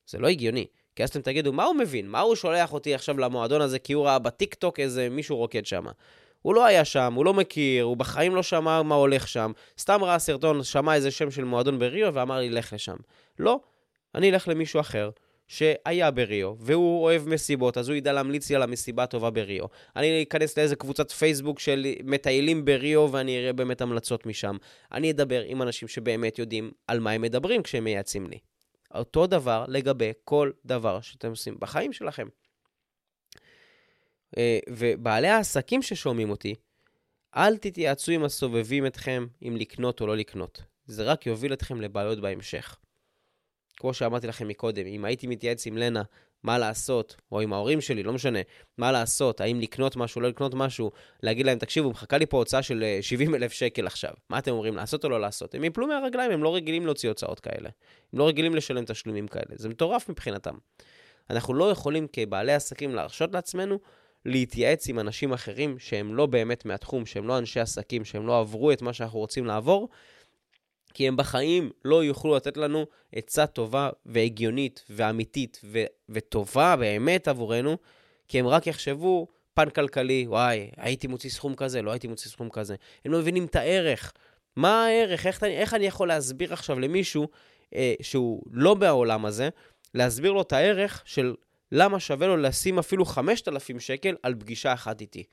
זה 0.07 0.17
לא 0.17 0.27
הגיוני. 0.27 0.65
כי 0.95 1.03
אז 1.03 1.09
אתם 1.09 1.21
תגידו, 1.21 1.53
מה 1.53 1.63
הוא 1.63 1.75
מבין? 1.75 2.07
מה 2.07 2.19
הוא 2.19 2.35
שולח 2.35 2.73
אותי 2.73 2.93
עכשיו 2.95 3.17
למועדון 3.17 3.61
הזה 3.61 3.79
כי 3.79 3.93
הוא 3.93 4.05
ראה 4.05 4.19
בטיקטוק 4.19 4.79
איזה 4.79 5.09
מישהו 5.09 5.37
רוקד 5.37 5.65
שם? 5.65 5.85
הוא 6.45 6.55
לא 6.55 6.65
היה 6.65 6.85
שם, 6.85 7.13
הוא 7.13 7.25
לא 7.25 7.33
מכיר, 7.33 7.83
הוא 7.83 7.97
בחיים 7.97 8.35
לא 8.35 8.43
שמע 8.43 8.81
מה 8.81 8.95
הולך 8.95 9.27
שם. 9.27 9.51
סתם 9.79 10.03
ראה 10.03 10.19
סרטון, 10.19 10.63
שמע 10.63 10.95
איזה 10.95 11.11
שם 11.11 11.31
של 11.31 11.43
מועדון 11.43 11.79
בריו 11.79 12.13
ואמר 12.13 12.39
לי, 12.39 12.49
לך 12.49 12.73
לשם. 12.73 12.95
לא, 13.39 13.59
אני 14.15 14.31
אלך 14.31 14.47
למישהו 14.47 14.79
אחר. 14.79 15.09
שהיה 15.47 16.11
בריו, 16.11 16.53
והוא 16.59 17.03
אוהב 17.03 17.29
מסיבות, 17.29 17.77
אז 17.77 17.89
הוא 17.89 17.95
ידע 17.95 18.13
להמליץ 18.13 18.49
לי 18.49 18.55
על 18.55 18.63
המסיבה 18.63 19.03
הטובה 19.03 19.29
בריו. 19.29 19.65
אני 19.95 20.23
אכנס 20.23 20.57
לאיזה 20.57 20.75
קבוצת 20.75 21.11
פייסבוק 21.11 21.59
של 21.59 21.85
מטיילים 22.03 22.65
בריו, 22.65 23.09
ואני 23.11 23.39
אראה 23.39 23.53
באמת 23.53 23.81
המלצות 23.81 24.25
משם. 24.25 24.57
אני 24.91 25.11
אדבר 25.11 25.41
עם 25.41 25.61
אנשים 25.61 25.87
שבאמת 25.87 26.39
יודעים 26.39 26.71
על 26.87 26.99
מה 26.99 27.11
הם 27.11 27.21
מדברים 27.21 27.63
כשהם 27.63 27.83
מייעצים 27.83 28.27
לי. 28.27 28.37
אותו 28.95 29.27
דבר 29.27 29.65
לגבי 29.67 30.11
כל 30.23 30.51
דבר 30.65 31.01
שאתם 31.01 31.29
עושים 31.29 31.55
בחיים 31.59 31.93
שלכם. 31.93 32.27
אה, 34.37 34.59
ובעלי 34.69 35.27
העסקים 35.27 35.81
ששומעים 35.81 36.29
אותי, 36.29 36.55
אל 37.35 37.57
תתייעצו 37.57 38.11
עם 38.11 38.23
הסובבים 38.23 38.85
אתכם 38.85 39.27
אם 39.47 39.55
לקנות 39.57 40.01
או 40.01 40.07
לא 40.07 40.17
לקנות. 40.17 40.61
זה 40.85 41.03
רק 41.03 41.25
יוביל 41.25 41.53
אתכם 41.53 41.81
לבעיות 41.81 42.21
בהמשך. 42.21 42.77
כמו 43.77 43.93
שאמרתי 43.93 44.27
לכם 44.27 44.47
מקודם, 44.47 44.85
אם 44.85 45.05
הייתי 45.05 45.27
מתייעץ 45.27 45.67
עם 45.67 45.77
לנה 45.77 46.03
מה 46.43 46.57
לעשות, 46.57 47.15
או 47.31 47.41
עם 47.41 47.53
ההורים 47.53 47.81
שלי, 47.81 48.03
לא 48.03 48.13
משנה, 48.13 48.39
מה 48.77 48.91
לעשות, 48.91 49.41
האם 49.41 49.59
לקנות 49.59 49.95
משהו, 49.95 50.21
לא 50.21 50.29
לקנות 50.29 50.53
משהו, 50.53 50.91
להגיד 51.23 51.45
להם, 51.45 51.57
תקשיבו, 51.57 51.89
מחכה 51.89 52.17
לי 52.17 52.25
פה 52.25 52.37
הוצאה 52.37 52.63
של 52.63 52.83
70 53.01 53.33
אה, 53.33 53.39
אלף 53.39 53.51
שקל 53.51 53.87
עכשיו, 53.87 54.13
מה 54.29 54.39
אתם 54.39 54.51
אומרים, 54.51 54.75
לעשות 54.75 55.03
או 55.03 55.09
לא 55.09 55.21
לעשות? 55.21 55.55
הם 55.55 55.63
יפלו 55.63 55.87
מהרגליים, 55.87 56.31
הם 56.31 56.43
לא 56.43 56.55
רגילים 56.55 56.85
להוציא 56.85 57.09
הוצאות 57.09 57.39
כאלה. 57.39 57.69
הם 58.13 58.19
לא 58.19 58.27
רגילים 58.27 58.55
לשלם 58.55 58.85
תשלומים 58.85 59.27
כאלה, 59.27 59.55
זה 59.55 59.69
מטורף 59.69 60.09
מבחינתם. 60.09 60.55
אנחנו 61.29 61.53
לא 61.53 61.71
יכולים 61.71 62.07
כבעלי 62.13 62.53
עסקים 62.53 62.95
להרשות 62.95 63.33
לעצמנו 63.33 63.79
להתייעץ 64.25 64.89
עם 64.89 64.99
אנשים 64.99 65.33
אחרים 65.33 65.79
שהם 65.79 66.15
לא 66.15 66.25
באמת 66.25 66.65
מהתחום, 66.65 67.05
שהם 67.05 67.27
לא 67.27 67.37
אנשי 67.37 67.59
עסקים, 67.59 68.05
שהם 68.05 68.27
לא 68.27 68.39
עברו 68.39 68.71
את 68.71 68.81
מה 68.81 68.93
שאנחנו 68.93 69.19
רוצים 69.19 69.45
לעבור, 69.45 69.89
כי 70.93 71.07
הם 71.07 71.17
בחיים 71.17 71.71
לא 71.85 72.03
יוכלו 72.03 72.35
לתת 72.35 72.57
לנו 72.57 72.85
עצה 73.15 73.47
טובה 73.47 73.89
והגיונית 74.05 74.83
ואמיתית 74.89 75.61
ו- 75.63 75.85
וטובה 76.09 76.75
באמת 76.75 77.27
עבורנו, 77.27 77.77
כי 78.27 78.39
הם 78.39 78.47
רק 78.47 78.67
יחשבו 78.67 79.27
פן 79.53 79.69
כלכלי, 79.69 80.25
וואי, 80.27 80.69
הייתי 80.77 81.07
מוציא 81.07 81.29
סכום 81.29 81.55
כזה, 81.55 81.81
לא 81.81 81.91
הייתי 81.91 82.07
מוציא 82.07 82.31
סכום 82.31 82.49
כזה. 82.49 82.75
הם 83.05 83.11
לא 83.11 83.19
מבינים 83.19 83.45
את 83.45 83.55
הערך. 83.55 84.13
מה 84.55 84.85
הערך? 84.85 85.25
איך, 85.25 85.43
איך 85.43 85.73
אני 85.73 85.85
יכול 85.85 86.07
להסביר 86.07 86.53
עכשיו 86.53 86.79
למישהו 86.79 87.27
אה, 87.75 87.93
שהוא 88.01 88.43
לא 88.51 88.73
בעולם 88.73 89.25
הזה, 89.25 89.49
להסביר 89.93 90.31
לו 90.31 90.41
את 90.41 90.53
הערך 90.53 91.03
של 91.05 91.35
למה 91.77 91.99
שווה 91.99 92.27
לו 92.27 92.37
לשים 92.37 92.79
אפילו 92.79 93.05
5,000 93.05 93.79
שקל 93.79 94.15
על 94.23 94.35
פגישה 94.39 94.73
אחת 94.73 95.01
איתי. 95.01 95.23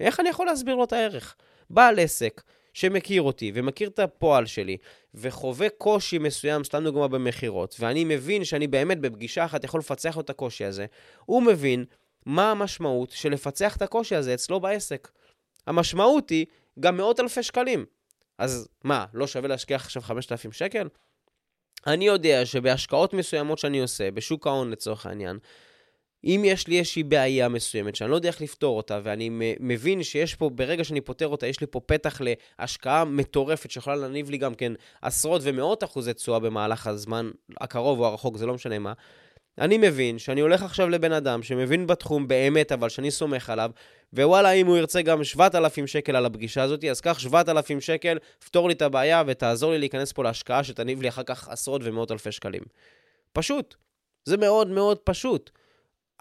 איך 0.00 0.20
אני 0.20 0.28
יכול 0.28 0.46
להסביר 0.46 0.74
לו 0.74 0.84
את 0.84 0.92
הערך? 0.92 1.36
בעל 1.70 1.98
עסק 1.98 2.42
שמכיר 2.72 3.22
אותי 3.22 3.52
ומכיר 3.54 3.88
את 3.88 3.98
הפועל 3.98 4.46
שלי 4.46 4.76
וחווה 5.14 5.68
קושי 5.68 6.18
מסוים, 6.18 6.64
סתם 6.64 6.84
דוגמה 6.84 7.08
במכירות, 7.08 7.76
ואני 7.80 8.04
מבין 8.04 8.44
שאני 8.44 8.66
באמת 8.66 9.00
בפגישה 9.00 9.44
אחת 9.44 9.64
יכול 9.64 9.80
לפצח 9.80 10.18
את 10.18 10.30
הקושי 10.30 10.64
הזה, 10.64 10.86
הוא 11.24 11.42
מבין 11.42 11.84
מה 12.26 12.50
המשמעות 12.50 13.10
של 13.10 13.32
לפצח 13.32 13.76
את 13.76 13.82
הקושי 13.82 14.16
הזה 14.16 14.34
אצלו 14.34 14.60
בעסק. 14.60 15.10
המשמעות 15.66 16.30
היא 16.30 16.46
גם 16.80 16.96
מאות 16.96 17.20
אלפי 17.20 17.42
שקלים. 17.42 17.86
אז 18.38 18.68
מה, 18.84 19.04
לא 19.14 19.26
שווה 19.26 19.48
להשקיע 19.48 19.76
עכשיו 19.76 20.02
5,000 20.02 20.52
שקל? 20.52 20.88
אני 21.86 22.06
יודע 22.06 22.46
שבהשקעות 22.46 23.14
מסוימות 23.14 23.58
שאני 23.58 23.80
עושה, 23.80 24.10
בשוק 24.10 24.46
ההון 24.46 24.70
לצורך 24.70 25.06
העניין, 25.06 25.38
אם 26.24 26.42
יש 26.44 26.66
לי 26.66 26.78
איזושהי 26.78 27.02
בעיה 27.02 27.48
מסוימת 27.48 27.96
שאני 27.96 28.10
לא 28.10 28.16
יודע 28.16 28.28
איך 28.28 28.40
לפתור 28.40 28.76
אותה, 28.76 29.00
ואני 29.02 29.30
מבין 29.60 30.02
שיש 30.02 30.34
פה, 30.34 30.50
ברגע 30.50 30.84
שאני 30.84 31.00
פותר 31.00 31.28
אותה, 31.28 31.46
יש 31.46 31.60
לי 31.60 31.66
פה 31.66 31.80
פתח 31.80 32.20
להשקעה 32.58 33.04
מטורפת 33.04 33.70
שיכולה 33.70 33.96
להניב 33.96 34.30
לי 34.30 34.38
גם 34.38 34.54
כן 34.54 34.72
עשרות 35.02 35.40
ומאות 35.44 35.84
אחוזי 35.84 36.14
תשואה 36.14 36.38
במהלך 36.38 36.86
הזמן 36.86 37.30
הקרוב 37.60 38.00
או 38.00 38.06
הרחוק, 38.06 38.36
זה 38.36 38.46
לא 38.46 38.54
משנה 38.54 38.78
מה. 38.78 38.92
אני 39.58 39.78
מבין 39.78 40.18
שאני 40.18 40.40
הולך 40.40 40.62
עכשיו 40.62 40.88
לבן 40.88 41.12
אדם 41.12 41.42
שמבין 41.42 41.86
בתחום 41.86 42.28
באמת, 42.28 42.72
אבל 42.72 42.88
שאני 42.88 43.10
סומך 43.10 43.50
עליו, 43.50 43.70
ווואלה, 44.12 44.50
אם 44.50 44.66
הוא 44.66 44.76
ירצה 44.76 45.02
גם 45.02 45.24
7,000 45.24 45.86
שקל 45.86 46.16
על 46.16 46.26
הפגישה 46.26 46.62
הזאת, 46.62 46.84
אז 46.84 47.00
קח 47.00 47.18
7,000 47.18 47.80
שקל, 47.80 48.18
פתור 48.44 48.68
לי 48.68 48.74
את 48.74 48.82
הבעיה 48.82 49.22
ותעזור 49.26 49.72
לי 49.72 49.78
להיכנס 49.78 50.12
פה 50.12 50.22
להשקעה 50.22 50.64
שתניב 50.64 51.02
לי 51.02 51.08
אחר 51.08 51.22
כך 51.22 51.48
עשרות 51.48 51.80
ומאות 51.84 52.12
אלפי 52.12 52.32
שקלים. 52.32 52.62
פשוט. 53.32 53.74
זה 54.24 54.36
מאוד 54.36 54.68
מאוד 54.68 54.98
פשוט. 54.98 55.50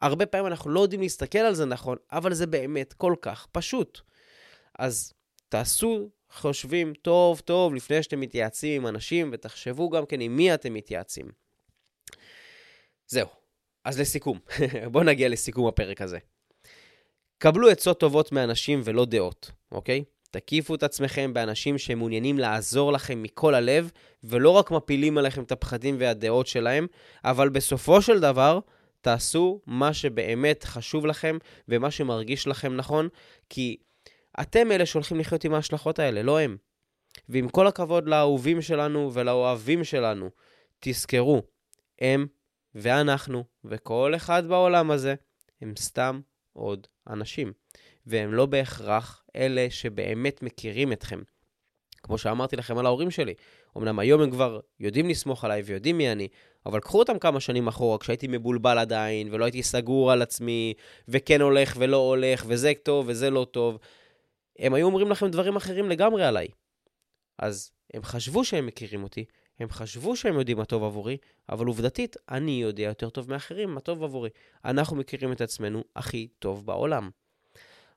הרבה 0.03 0.25
פעמים 0.25 0.47
אנחנו 0.47 0.71
לא 0.71 0.79
יודעים 0.79 1.01
להסתכל 1.01 1.39
על 1.39 1.53
זה 1.53 1.65
נכון, 1.65 1.97
אבל 2.11 2.33
זה 2.33 2.47
באמת 2.47 2.93
כל 2.93 3.15
כך 3.21 3.47
פשוט. 3.51 4.01
אז 4.79 5.13
תעשו 5.49 6.09
חושבים 6.31 6.93
טוב 7.01 7.39
טוב 7.39 7.75
לפני 7.75 8.03
שאתם 8.03 8.19
מתייעצים 8.19 8.81
עם 8.81 8.87
אנשים, 8.87 9.29
ותחשבו 9.33 9.89
גם 9.89 10.05
כן 10.05 10.21
עם 10.21 10.35
מי 10.35 10.53
אתם 10.53 10.73
מתייעצים. 10.73 11.25
זהו. 13.07 13.27
אז 13.85 13.99
לסיכום, 13.99 14.39
בואו 14.91 15.03
נגיע 15.03 15.29
לסיכום 15.29 15.67
הפרק 15.67 16.01
הזה. 16.01 16.17
קבלו 17.37 17.69
עצות 17.69 17.99
טובות 17.99 18.31
מאנשים 18.31 18.81
ולא 18.83 19.05
דעות, 19.05 19.51
אוקיי? 19.71 20.03
תקיפו 20.31 20.75
את 20.75 20.83
עצמכם 20.83 21.33
באנשים 21.33 21.77
שמעוניינים 21.77 22.39
לעזור 22.39 22.93
לכם 22.93 23.23
מכל 23.23 23.55
הלב, 23.55 23.91
ולא 24.23 24.49
רק 24.49 24.71
מפילים 24.71 25.17
עליכם 25.17 25.43
את 25.43 25.51
הפחדים 25.51 25.95
והדעות 25.99 26.47
שלהם, 26.47 26.87
אבל 27.23 27.49
בסופו 27.49 28.01
של 28.01 28.19
דבר, 28.19 28.59
תעשו 29.03 29.61
מה 29.65 29.93
שבאמת 29.93 30.63
חשוב 30.63 31.05
לכם 31.05 31.37
ומה 31.67 31.91
שמרגיש 31.91 32.47
לכם 32.47 32.75
נכון, 32.75 33.07
כי 33.49 33.77
אתם 34.41 34.71
אלה 34.71 34.85
שהולכים 34.85 35.19
לחיות 35.19 35.43
עם 35.43 35.53
ההשלכות 35.53 35.99
האלה, 35.99 36.23
לא 36.23 36.39
הם. 36.39 36.57
ועם 37.29 37.49
כל 37.49 37.67
הכבוד 37.67 38.07
לאהובים 38.07 38.61
שלנו 38.61 39.13
ולאוהבים 39.13 39.83
שלנו, 39.83 40.29
תזכרו, 40.79 41.41
הם 41.99 42.27
ואנחנו 42.75 43.43
וכל 43.65 44.13
אחד 44.15 44.47
בעולם 44.47 44.91
הזה 44.91 45.15
הם 45.61 45.73
סתם 45.77 46.21
עוד 46.53 46.87
אנשים, 47.09 47.53
והם 48.05 48.33
לא 48.33 48.45
בהכרח 48.45 49.23
אלה 49.35 49.67
שבאמת 49.69 50.43
מכירים 50.43 50.91
אתכם. 50.93 51.21
כמו 52.03 52.17
שאמרתי 52.17 52.55
לכם 52.55 52.77
על 52.77 52.85
ההורים 52.85 53.11
שלי, 53.11 53.33
אמנם 53.77 53.99
היום 53.99 54.21
הם 54.21 54.31
כבר 54.31 54.59
יודעים 54.79 55.09
לסמוך 55.09 55.43
עליי 55.45 55.61
ויודעים 55.61 55.97
מי 55.97 56.11
אני, 56.11 56.27
אבל 56.65 56.79
קחו 56.79 56.99
אותם 56.99 57.19
כמה 57.19 57.39
שנים 57.39 57.67
אחורה, 57.67 57.97
כשהייתי 57.97 58.27
מבולבל 58.27 58.77
עדיין, 58.77 59.29
ולא 59.31 59.45
הייתי 59.45 59.63
סגור 59.63 60.11
על 60.11 60.21
עצמי, 60.21 60.73
וכן 61.07 61.41
הולך 61.41 61.75
ולא 61.79 61.97
הולך, 61.97 62.45
וזה 62.47 62.71
טוב 62.83 63.05
וזה 63.09 63.29
לא 63.29 63.47
טוב. 63.51 63.77
הם 64.59 64.73
היו 64.73 64.85
אומרים 64.85 65.09
לכם 65.09 65.27
דברים 65.27 65.55
אחרים 65.55 65.89
לגמרי 65.89 66.23
עליי. 66.25 66.47
אז 67.39 67.71
הם 67.93 68.03
חשבו 68.03 68.45
שהם 68.45 68.65
מכירים 68.65 69.03
אותי, 69.03 69.25
הם 69.59 69.69
חשבו 69.69 70.15
שהם 70.15 70.39
יודעים 70.39 70.57
מה 70.57 70.65
טוב 70.65 70.83
עבורי, 70.83 71.17
אבל 71.49 71.65
עובדתית, 71.65 72.15
אני 72.29 72.61
יודע 72.61 72.83
יותר 72.83 73.09
טוב 73.09 73.29
מאחרים 73.29 73.69
מה 73.69 73.79
טוב 73.79 74.03
עבורי. 74.03 74.29
אנחנו 74.65 74.95
מכירים 74.95 75.31
את 75.31 75.41
עצמנו 75.41 75.83
הכי 75.95 76.27
טוב 76.39 76.65
בעולם. 76.65 77.09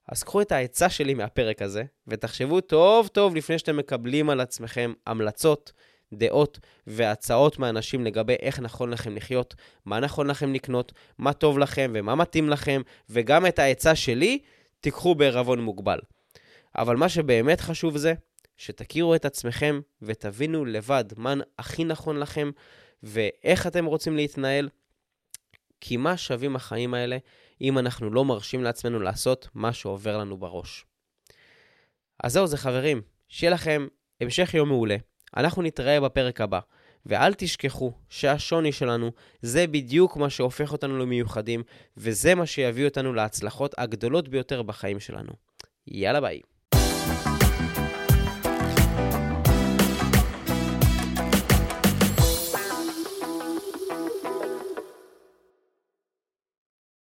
אז 0.08 0.22
קחו 0.22 0.40
את 0.40 0.52
העצה 0.52 0.90
שלי 0.90 1.14
מהפרק 1.14 1.62
הזה, 1.62 1.84
ותחשבו 2.08 2.60
טוב 2.60 3.08
טוב 3.08 3.36
לפני 3.36 3.58
שאתם 3.58 3.76
מקבלים 3.76 4.30
על 4.30 4.40
עצמכם 4.40 4.92
המלצות, 5.06 5.72
דעות 6.12 6.58
והצעות 6.86 7.58
מאנשים 7.58 8.04
לגבי 8.04 8.36
איך 8.40 8.60
נכון 8.60 8.90
לכם 8.90 9.16
לחיות, 9.16 9.54
מה 9.84 10.00
נכון 10.00 10.26
לכם 10.26 10.52
לקנות, 10.52 10.92
מה 11.18 11.32
טוב 11.32 11.58
לכם 11.58 11.90
ומה 11.94 12.14
מתאים 12.14 12.48
לכם, 12.48 12.82
וגם 13.10 13.46
את 13.46 13.58
העצה 13.58 13.94
שלי 13.94 14.38
תיקחו 14.80 15.14
בערבון 15.14 15.60
מוגבל. 15.60 15.98
אבל 16.78 16.96
מה 16.96 17.08
שבאמת 17.08 17.60
חשוב 17.60 17.96
זה 17.96 18.14
שתכירו 18.56 19.14
את 19.14 19.24
עצמכם 19.24 19.80
ותבינו 20.02 20.64
לבד 20.64 21.04
מה 21.16 21.34
הכי 21.58 21.84
נכון 21.84 22.16
לכם 22.16 22.50
ואיך 23.02 23.66
אתם 23.66 23.84
רוצים 23.84 24.16
להתנהל, 24.16 24.68
כי 25.80 25.96
מה 25.96 26.16
שווים 26.16 26.56
החיים 26.56 26.94
האלה 26.94 27.18
אם 27.60 27.78
אנחנו 27.78 28.10
לא 28.10 28.24
מרשים 28.24 28.62
לעצמנו 28.62 29.00
לעשות 29.00 29.48
מה 29.54 29.72
שעובר 29.72 30.18
לנו 30.18 30.36
בראש. 30.36 30.86
אז 32.22 32.32
זהו 32.32 32.46
זה 32.46 32.56
חברים, 32.56 33.02
שיהיה 33.28 33.52
לכם 33.52 33.86
המשך 34.20 34.54
יום 34.54 34.68
מעולה. 34.68 34.96
אנחנו 35.36 35.62
נתראה 35.62 36.00
בפרק 36.00 36.40
הבא, 36.40 36.60
ואל 37.06 37.34
תשכחו 37.34 37.92
שהשוני 38.08 38.72
שלנו 38.72 39.12
זה 39.40 39.66
בדיוק 39.66 40.16
מה 40.16 40.30
שהופך 40.30 40.72
אותנו 40.72 40.98
למיוחדים, 40.98 41.62
וזה 41.96 42.34
מה 42.34 42.46
שיביא 42.46 42.84
אותנו 42.84 43.12
להצלחות 43.12 43.74
הגדולות 43.78 44.28
ביותר 44.28 44.62
בחיים 44.62 45.00
שלנו. 45.00 45.32
יאללה 45.86 46.20
ביי. 46.20 46.40